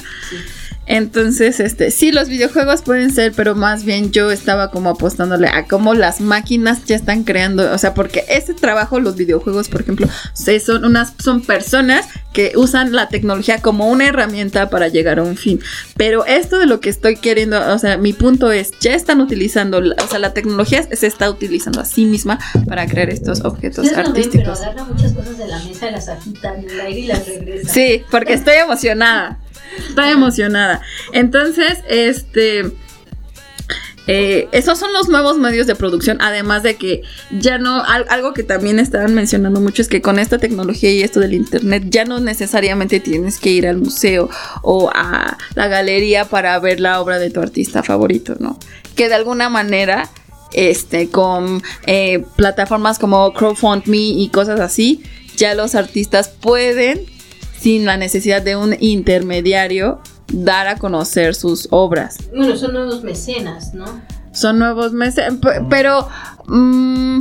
Entonces, 0.96 1.60
este, 1.60 1.90
sí, 1.92 2.12
los 2.12 2.28
videojuegos 2.30 2.82
pueden 2.82 3.12
ser, 3.14 3.32
pero 3.34 3.56
más 3.56 3.84
bien 3.86 4.12
yo 4.12 4.30
estaba 4.32 4.72
como 4.72 4.90
apostándole 4.90 5.48
a 5.48 5.66
cómo 5.66 5.94
las 5.94 6.22
máquinas 6.22 6.86
ya 6.86 6.96
están 6.96 7.24
creando, 7.24 7.72
o 7.74 7.78
sea, 7.78 7.94
porque 7.94 8.24
ese 8.30 8.54
trabajo, 8.54 9.00
los 9.00 9.16
videojuegos, 9.16 9.70
por 9.70 9.82
ejemplo, 9.82 10.08
se- 10.34 10.60
son 10.60 10.84
unas, 10.86 11.14
son 11.20 11.42
personas 11.42 12.06
que 12.34 12.54
usan 12.56 12.94
la 12.94 13.10
tecnología 13.10 13.62
como 13.62 13.88
una 13.90 14.08
herramienta 14.08 14.70
para 14.70 14.88
llegar 14.88 15.20
a 15.20 15.24
un 15.24 15.36
fin. 15.38 15.60
Pero 15.98 16.26
esto 16.26 16.60
de 16.60 16.66
lo 16.66 16.80
que 16.80 16.90
estoy 16.90 17.16
queriendo, 17.18 17.60
o 17.74 17.78
sea, 17.80 17.98
mi 17.98 18.14
punto 18.14 18.52
es, 18.52 18.72
ya 18.80 18.94
están 18.94 19.20
utilizando, 19.22 19.80
o 19.80 20.08
sea, 20.08 20.20
la 20.20 20.34
tecnología 20.34 20.84
se 20.92 21.08
está 21.08 21.30
utilizando 21.30 21.82
a 21.82 21.86
sí 21.86 22.06
misma 22.06 22.40
para 22.68 22.86
crear 22.88 23.10
estos 23.10 23.42
objetos 23.42 23.86
ven, 23.86 24.00
artísticos. 24.00 24.60
pero 24.74 24.86
muchas 24.86 25.14
cosas 25.14 25.38
de 25.38 25.48
la 25.48 25.60
mesa, 25.60 25.92
las 25.92 26.08
agita 26.10 26.56
en 26.56 26.70
el 26.70 26.80
aire 26.82 27.00
y 27.00 27.08
las. 27.08 27.24
Sí, 27.72 28.04
porque 28.12 28.34
estoy 28.34 28.56
emocionada. 28.56 29.40
Estoy 29.78 30.10
emocionada. 30.10 30.82
Entonces, 31.14 31.80
este. 31.90 32.72
eh, 34.08 34.48
esos 34.52 34.80
son 34.80 34.92
los 34.94 35.10
nuevos 35.10 35.38
medios 35.38 35.68
de 35.68 35.76
producción, 35.76 36.18
además 36.22 36.64
de 36.64 36.76
que 36.76 37.04
ya 37.40 37.58
no, 37.60 37.84
al- 37.84 38.08
algo 38.10 38.34
que 38.34 38.44
también 38.44 38.80
estaban 38.80 39.14
mencionando 39.14 39.62
mucho 39.62 39.82
es 39.82 39.88
que 39.88 40.02
con 40.02 40.18
esta 40.20 40.40
tecnología 40.40 40.92
y 40.92 41.04
esto 41.04 41.20
del 41.20 41.34
internet 41.34 41.84
ya 41.88 42.04
no 42.06 42.20
necesariamente 42.20 43.00
tienes 43.00 43.38
que 43.40 43.52
ir 43.52 43.68
al 43.68 43.78
museo 43.78 44.30
o 44.64 44.90
a 44.94 45.38
la 45.56 45.68
galería 45.68 46.26
para 46.26 46.58
ver 46.60 46.80
la 46.80 47.00
obra 47.00 47.20
de 47.20 47.30
tu 47.30 47.40
artista 47.42 47.84
favorito, 47.84 48.36
¿no? 48.40 48.58
Que 48.96 49.08
de 49.08 49.16
alguna 49.16 49.50
manera, 49.50 50.10
este, 50.52 51.10
con 51.10 51.62
eh, 51.86 52.26
plataformas 52.36 52.98
como 53.00 53.32
CrowdFundMe 53.34 53.98
y 53.98 54.30
cosas 54.30 54.60
así, 54.60 55.04
ya 55.38 55.54
los 55.54 55.76
artistas 55.76 56.28
pueden 56.28 57.06
sin 57.62 57.86
la 57.86 57.96
necesidad 57.98 58.42
de 58.42 58.56
un 58.56 58.76
intermediario 58.80 60.02
dar 60.34 60.68
a 60.68 60.78
conocer 60.78 61.36
sus 61.36 61.68
obras. 61.72 62.18
Bueno, 62.36 62.56
son 62.58 62.74
nuevos 62.74 63.04
mecenas, 63.04 63.74
¿no? 63.74 63.86
Son 64.34 64.58
nuevos 64.60 64.94
p- 64.94 65.66
pero 65.70 66.08
mm, 66.48 67.20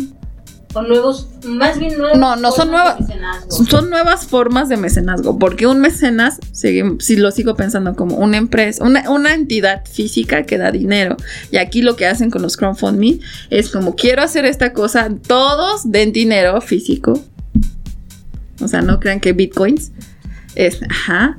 o 0.72 0.83
nuevos, 0.83 1.26
más 1.44 1.79
bien 1.81 1.98
nuevos. 1.98 2.16
No, 2.16 2.37
no 2.37 2.53
son 2.53 2.70
nuevas. 2.70 2.96
Son 3.48 3.90
nuevas 3.90 4.24
formas 4.26 4.68
de 4.68 4.76
mecenazgo, 4.76 5.37
porque 5.37 5.66
un 5.66 5.81
mecenas, 5.81 6.38
si 6.53 7.16
lo 7.16 7.33
sigo 7.33 7.57
pensando 7.57 7.96
como 7.96 8.16
una 8.18 8.37
empresa, 8.37 8.85
una, 8.85 9.11
una 9.11 9.35
entidad 9.35 9.85
física 9.85 10.44
que 10.44 10.57
da 10.59 10.70
dinero. 10.70 11.16
Y 11.50 11.57
aquí 11.57 11.83
lo 11.83 11.96
que 11.96 12.07
hacen 12.07 12.31
con 12.31 12.42
los 12.42 12.57
crowdfunding 12.57 13.18
es 13.50 13.68
como 13.70 13.96
quiero 13.96 14.22
hacer 14.22 14.44
esta 14.44 14.72
cosa, 14.72 15.09
todos 15.26 15.90
den 15.90 16.12
dinero 16.12 16.61
físico. 16.61 17.20
O 18.62 18.68
sea, 18.68 18.83
no 18.83 19.00
crean 19.00 19.18
que 19.20 19.33
bitcoins 19.33 19.90
es, 20.54 20.80
ajá, 20.88 21.38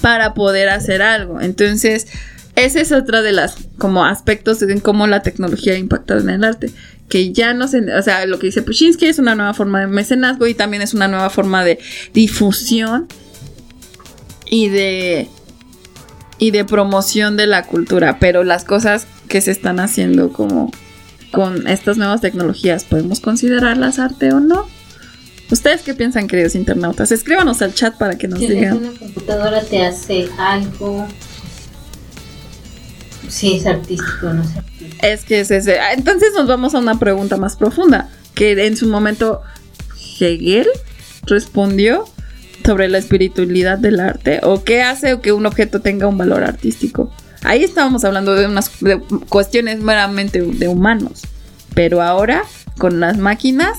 para 0.00 0.34
poder 0.34 0.68
hacer 0.68 1.02
algo. 1.02 1.40
Entonces, 1.40 2.06
ese 2.56 2.80
es 2.80 2.92
otro 2.92 3.22
de 3.22 3.32
las 3.32 3.56
como 3.78 4.04
aspectos 4.04 4.62
en 4.62 4.80
cómo 4.80 5.06
la 5.06 5.22
tecnología 5.22 5.74
ha 5.74 5.78
impactado 5.78 6.20
en 6.20 6.30
el 6.30 6.44
arte. 6.44 6.70
Que 7.08 7.32
ya 7.32 7.54
no 7.54 7.68
se, 7.68 7.94
o 7.94 8.02
sea, 8.02 8.26
lo 8.26 8.38
que 8.38 8.48
dice 8.48 8.62
Pushinsky 8.62 9.06
es 9.06 9.18
una 9.18 9.34
nueva 9.34 9.54
forma 9.54 9.80
de 9.80 9.86
mecenazgo 9.86 10.46
y 10.46 10.54
también 10.54 10.82
es 10.82 10.92
una 10.92 11.08
nueva 11.08 11.30
forma 11.30 11.64
de 11.64 11.78
difusión 12.12 13.06
y 14.50 14.68
de 14.68 15.28
y 16.38 16.52
de 16.52 16.64
promoción 16.64 17.36
de 17.36 17.46
la 17.46 17.64
cultura, 17.64 18.18
pero 18.20 18.44
las 18.44 18.64
cosas 18.64 19.06
que 19.28 19.40
se 19.40 19.50
están 19.50 19.80
haciendo 19.80 20.32
como 20.32 20.70
con 21.32 21.66
estas 21.66 21.96
nuevas 21.96 22.20
tecnologías, 22.20 22.84
¿podemos 22.84 23.20
considerarlas 23.20 23.98
arte 23.98 24.32
o 24.32 24.40
no? 24.40 24.66
¿Ustedes 25.50 25.82
qué 25.82 25.94
piensan, 25.94 26.26
queridos 26.28 26.54
internautas? 26.54 27.10
Escríbanos 27.10 27.62
al 27.62 27.72
chat 27.74 27.96
para 27.96 28.18
que 28.18 28.28
nos 28.28 28.38
Si 28.38 28.46
digan. 28.48 28.76
una 28.78 28.98
computadora 28.98 29.62
te 29.62 29.82
hace 29.84 30.28
algo, 30.38 31.06
si 33.28 33.54
es 33.56 33.66
artístico 33.66 34.32
no 34.32 34.44
sé. 34.44 34.60
Es 35.02 35.24
que 35.24 35.40
es 35.40 35.50
ese. 35.50 35.78
Ah, 35.80 35.92
Entonces 35.92 36.32
nos 36.34 36.46
vamos 36.46 36.74
a 36.74 36.78
una 36.78 36.98
pregunta 36.98 37.36
más 37.36 37.56
profunda. 37.56 38.08
Que 38.34 38.66
en 38.66 38.76
su 38.76 38.86
momento 38.88 39.42
Hegel 40.20 40.66
respondió 41.24 42.04
sobre 42.64 42.88
la 42.88 42.98
espiritualidad 42.98 43.78
del 43.78 44.00
arte. 44.00 44.40
O 44.42 44.64
qué 44.64 44.82
hace 44.82 45.20
que 45.20 45.32
un 45.32 45.46
objeto 45.46 45.80
tenga 45.80 46.06
un 46.06 46.18
valor 46.18 46.42
artístico. 46.44 47.10
Ahí 47.42 47.64
estábamos 47.64 48.04
hablando 48.04 48.34
de 48.34 48.46
unas 48.46 48.70
de 48.80 49.00
cuestiones 49.28 49.80
meramente 49.80 50.42
de 50.42 50.68
humanos. 50.68 51.22
Pero 51.74 52.02
ahora, 52.02 52.42
con 52.78 53.00
las 53.00 53.16
máquinas, 53.18 53.78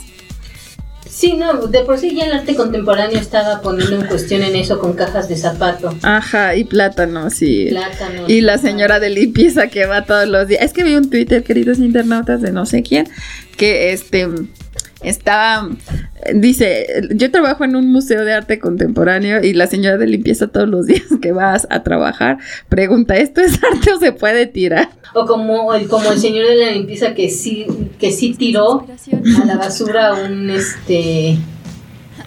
Sí, 1.10 1.34
no, 1.34 1.68
de 1.68 1.82
por 1.82 1.98
sí 1.98 2.16
ya 2.16 2.26
el 2.26 2.34
arte 2.34 2.56
contemporáneo 2.56 3.18
estaba 3.18 3.62
poniendo 3.62 3.96
en 3.96 4.06
cuestión 4.06 4.44
en 4.44 4.56
eso 4.56 4.80
con 4.80 4.94
cajas 4.94 5.28
de 5.28 5.36
zapato, 5.36 5.94
ajá, 6.04 6.56
y 6.56 6.64
plátanos 6.64 7.42
y. 7.42 7.68
plátano. 7.70 8.26
Y 8.28 8.42
la 8.42 8.58
señora 8.58 9.00
de 9.00 9.10
limpieza 9.10 9.68
que 9.68 9.86
va 9.86 10.06
todos 10.06 10.28
los 10.28 10.48
días. 10.48 10.62
Es 10.62 10.72
que 10.72 10.84
vi 10.84 10.96
un 10.96 11.10
Twitter, 11.10 11.44
queridos 11.44 11.80
internautas, 11.80 12.42
de 12.42 12.52
no 12.52 12.66
sé 12.66 12.84
quién, 12.84 13.10
que 13.58 13.92
este 13.92 14.28
estaba. 15.02 15.70
Dice: 16.34 17.08
Yo 17.12 17.32
trabajo 17.32 17.64
en 17.64 17.76
un 17.76 17.92
museo 17.92 18.26
de 18.26 18.34
arte 18.34 18.60
contemporáneo 18.60 19.44
y 19.44 19.54
la 19.54 19.68
señora 19.68 19.98
de 19.98 20.08
limpieza 20.08 20.48
todos 20.48 20.68
los 20.68 20.86
días 20.88 21.04
que 21.22 21.32
vas 21.32 21.68
a 21.70 21.84
trabajar 21.84 22.38
pregunta: 22.68 23.16
¿esto 23.18 23.42
es 23.42 23.60
arte 23.64 23.94
o 23.94 24.00
se 24.00 24.12
puede 24.12 24.48
tirar? 24.48 24.90
O 25.14 25.26
como 25.26 25.74
el, 25.74 25.88
como 25.88 26.12
el 26.12 26.20
señor 26.20 26.48
de 26.48 26.56
la 26.56 26.72
limpieza 26.72 27.14
que 27.14 27.30
sí, 27.30 27.68
que 28.00 28.12
sí 28.12 28.36
tiró 28.36 28.86
a 29.42 29.46
la 29.46 29.58
basura 29.58 30.14
un 30.14 30.50
este 30.50 31.38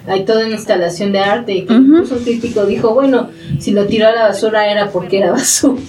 hay 0.07 0.25
toda 0.25 0.47
una 0.47 0.55
instalación 0.55 1.13
de 1.13 1.21
arte 1.21 1.53
y 1.53 1.67
que 1.67 1.75
incluso 1.75 2.17
un 2.17 2.25
crítico 2.25 2.67
dijo, 2.67 2.93
bueno, 2.93 3.31
si 3.61 3.71
lo 3.71 3.87
tiró 3.87 4.09
a 4.09 4.13
la 4.13 4.23
basura 4.29 4.71
era 4.71 4.91
porque 4.91 5.19
era 5.19 5.31
basura. 5.31 5.81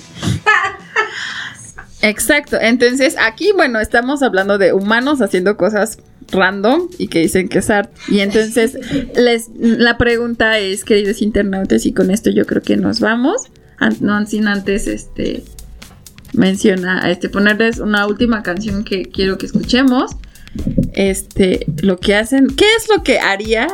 Exacto. 2.01 2.57
Entonces, 2.59 3.15
aquí, 3.17 3.51
bueno, 3.55 3.79
estamos 3.79 4.21
hablando 4.21 4.57
de 4.57 4.73
humanos 4.73 5.21
haciendo 5.21 5.57
cosas 5.57 5.97
random 6.31 6.87
y 6.97 7.07
que 7.07 7.19
dicen 7.19 7.49
que 7.49 7.59
es 7.59 7.69
arte. 7.69 7.93
Y 8.07 8.19
entonces, 8.19 8.77
les, 9.15 9.49
la 9.59 9.97
pregunta 9.97 10.59
es, 10.59 10.83
queridos 10.83 11.21
internautas, 11.21 11.85
y 11.85 11.93
con 11.93 12.11
esto 12.11 12.29
yo 12.29 12.45
creo 12.45 12.61
que 12.61 12.77
nos 12.77 12.99
vamos. 12.99 13.43
An- 13.79 13.97
no 14.01 14.25
sin 14.25 14.47
antes 14.47 14.87
este 14.87 15.43
menciona, 16.33 17.09
este, 17.11 17.29
ponerles 17.29 17.79
una 17.79 18.07
última 18.07 18.41
canción 18.43 18.83
que 18.83 19.03
quiero 19.03 19.37
que 19.37 19.45
escuchemos. 19.45 20.11
Este, 20.93 21.65
lo 21.81 21.97
que 21.97 22.15
hacen, 22.15 22.47
¿qué 22.55 22.65
es 22.77 22.87
lo 22.95 23.03
que 23.03 23.19
haría 23.19 23.67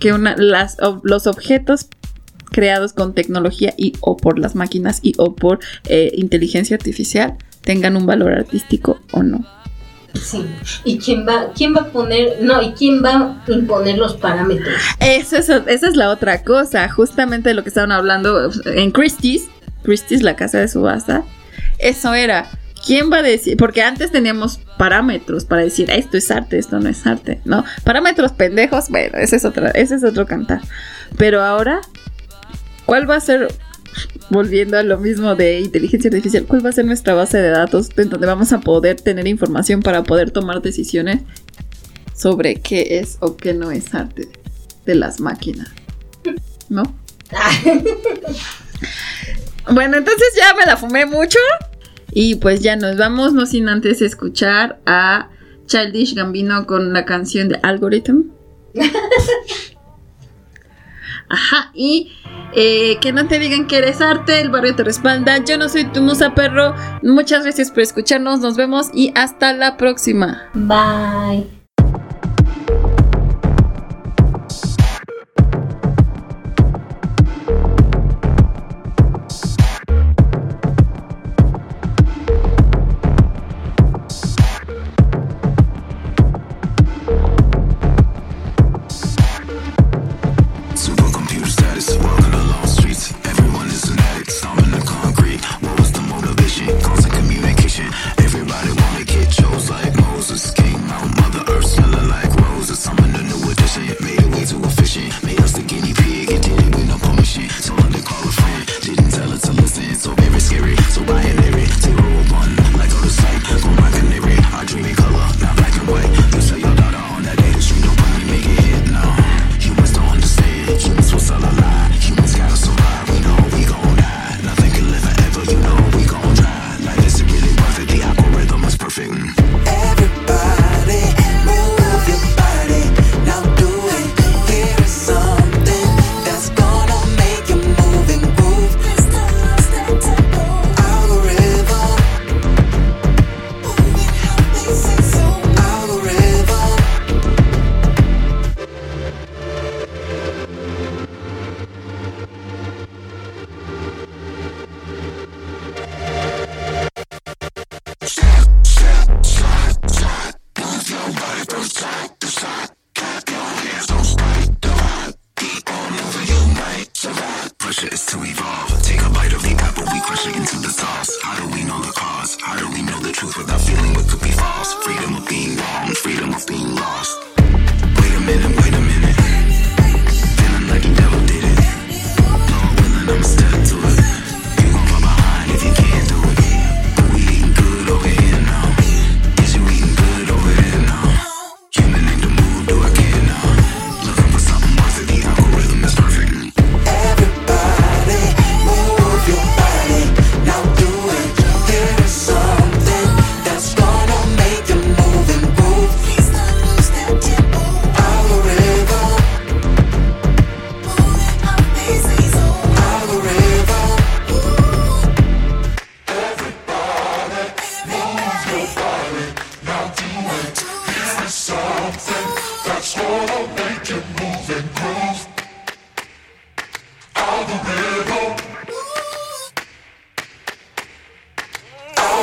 que 0.00 0.12
una, 0.12 0.36
las, 0.36 0.76
los 1.04 1.26
objetos 1.26 1.86
creados 2.50 2.92
con 2.92 3.14
tecnología 3.14 3.74
y 3.76 3.92
o 4.00 4.16
por 4.16 4.38
las 4.38 4.54
máquinas 4.54 4.98
y 5.02 5.14
o 5.18 5.34
por 5.36 5.60
eh, 5.88 6.10
inteligencia 6.16 6.76
artificial 6.76 7.36
tengan 7.60 7.96
un 7.96 8.06
valor 8.06 8.32
artístico 8.32 8.98
o 9.12 9.22
no? 9.22 9.46
Sí. 10.16 10.44
¿Y 10.84 10.98
quién 10.98 11.26
va, 11.26 11.52
quién 11.54 11.74
va 11.74 11.82
a 11.82 11.86
poner, 11.86 12.38
no, 12.40 12.62
y 12.62 12.72
quién 12.72 13.04
va 13.04 13.36
a 13.46 13.52
imponer 13.52 13.98
los 13.98 14.14
parámetros? 14.14 14.74
Eso 15.00 15.36
es, 15.36 15.48
esa 15.48 15.88
es 15.88 15.96
la 15.96 16.10
otra 16.10 16.42
cosa, 16.42 16.88
justamente 16.88 17.50
de 17.50 17.54
lo 17.54 17.62
que 17.62 17.68
estaban 17.68 17.92
hablando 17.92 18.50
en 18.66 18.90
Christie's, 18.90 19.48
Christie's, 19.82 20.22
la 20.22 20.36
casa 20.36 20.58
de 20.58 20.68
subasta, 20.68 21.24
eso 21.78 22.14
era, 22.14 22.48
¿quién 22.84 23.10
va 23.12 23.18
a 23.18 23.22
decir? 23.22 23.56
Porque 23.56 23.82
antes 23.82 24.10
teníamos 24.10 24.60
parámetros 24.78 25.44
para 25.44 25.62
decir, 25.62 25.90
esto 25.90 26.16
es 26.16 26.30
arte, 26.30 26.58
esto 26.58 26.78
no 26.80 26.88
es 26.88 27.06
arte, 27.06 27.40
¿no? 27.44 27.64
Parámetros 27.84 28.32
pendejos, 28.32 28.88
bueno, 28.88 29.18
ese 29.18 29.36
es, 29.36 29.44
otra, 29.44 29.70
ese 29.70 29.96
es 29.96 30.04
otro 30.04 30.26
cantar. 30.26 30.60
Pero 31.16 31.42
ahora, 31.42 31.80
¿cuál 32.84 33.08
va 33.08 33.16
a 33.16 33.20
ser, 33.20 33.48
volviendo 34.30 34.76
a 34.78 34.82
lo 34.82 34.98
mismo 34.98 35.34
de 35.34 35.60
inteligencia 35.60 36.08
artificial, 36.08 36.44
cuál 36.46 36.64
va 36.64 36.70
a 36.70 36.72
ser 36.72 36.84
nuestra 36.84 37.14
base 37.14 37.38
de 37.38 37.50
datos 37.50 37.90
en 37.96 38.08
donde 38.10 38.26
vamos 38.26 38.52
a 38.52 38.60
poder 38.60 39.00
tener 39.00 39.26
información 39.26 39.82
para 39.82 40.02
poder 40.02 40.30
tomar 40.30 40.62
decisiones 40.62 41.22
sobre 42.14 42.56
qué 42.56 42.98
es 42.98 43.18
o 43.20 43.36
qué 43.36 43.54
no 43.54 43.70
es 43.70 43.94
arte 43.94 44.28
de 44.84 44.94
las 44.94 45.20
máquinas? 45.20 45.68
¿No? 46.68 46.82
Bueno, 49.72 49.96
entonces 49.96 50.28
ya 50.36 50.54
me 50.54 50.64
la 50.64 50.76
fumé 50.76 51.06
mucho. 51.06 51.38
Y 52.12 52.36
pues 52.36 52.60
ya 52.60 52.76
nos 52.76 52.96
vamos, 52.96 53.32
no 53.32 53.46
sin 53.46 53.68
antes 53.68 54.00
escuchar 54.00 54.80
a 54.86 55.30
Childish 55.66 56.14
Gambino 56.14 56.66
con 56.66 56.92
la 56.92 57.04
canción 57.04 57.48
de 57.48 57.58
Algorithm. 57.62 58.30
Ajá, 61.28 61.70
y 61.74 62.12
eh, 62.54 62.98
que 63.00 63.12
no 63.12 63.26
te 63.26 63.38
digan 63.38 63.66
que 63.66 63.78
eres 63.78 64.00
arte, 64.00 64.40
el 64.40 64.50
barrio 64.50 64.74
te 64.74 64.84
respalda. 64.84 65.44
Yo 65.44 65.58
no 65.58 65.68
soy 65.68 65.84
tu 65.84 66.02
musa 66.02 66.34
perro. 66.34 66.74
Muchas 67.02 67.42
gracias 67.42 67.70
por 67.70 67.80
escucharnos, 67.80 68.40
nos 68.40 68.56
vemos 68.56 68.90
y 68.94 69.12
hasta 69.14 69.52
la 69.52 69.76
próxima. 69.76 70.50
Bye. 70.54 71.55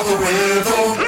the 0.05 0.17
rhythm. 0.17 1.02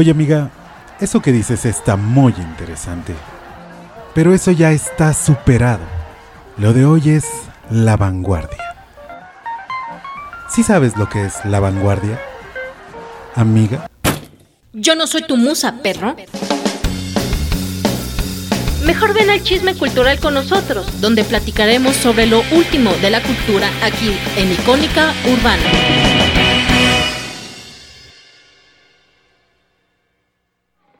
Oye 0.00 0.12
amiga, 0.12 0.48
eso 0.98 1.20
que 1.20 1.30
dices 1.30 1.66
está 1.66 1.96
muy 1.96 2.32
interesante. 2.38 3.12
Pero 4.14 4.32
eso 4.32 4.50
ya 4.50 4.72
está 4.72 5.12
superado. 5.12 5.82
Lo 6.56 6.72
de 6.72 6.86
hoy 6.86 7.10
es 7.10 7.26
la 7.70 7.98
vanguardia. 7.98 8.76
¿Sí 10.48 10.62
sabes 10.62 10.96
lo 10.96 11.06
que 11.10 11.26
es 11.26 11.44
la 11.44 11.60
vanguardia? 11.60 12.18
Amiga. 13.34 13.90
Yo 14.72 14.94
no 14.94 15.06
soy 15.06 15.20
tu 15.24 15.36
musa, 15.36 15.82
perro. 15.82 16.16
Mejor 18.86 19.12
ven 19.12 19.28
al 19.28 19.42
chisme 19.42 19.74
cultural 19.74 20.18
con 20.18 20.32
nosotros, 20.32 20.98
donde 21.02 21.24
platicaremos 21.24 21.94
sobre 21.94 22.26
lo 22.26 22.42
último 22.52 22.90
de 23.02 23.10
la 23.10 23.20
cultura 23.22 23.68
aquí 23.84 24.16
en 24.38 24.50
Icónica 24.50 25.12
Urbana. 25.30 26.09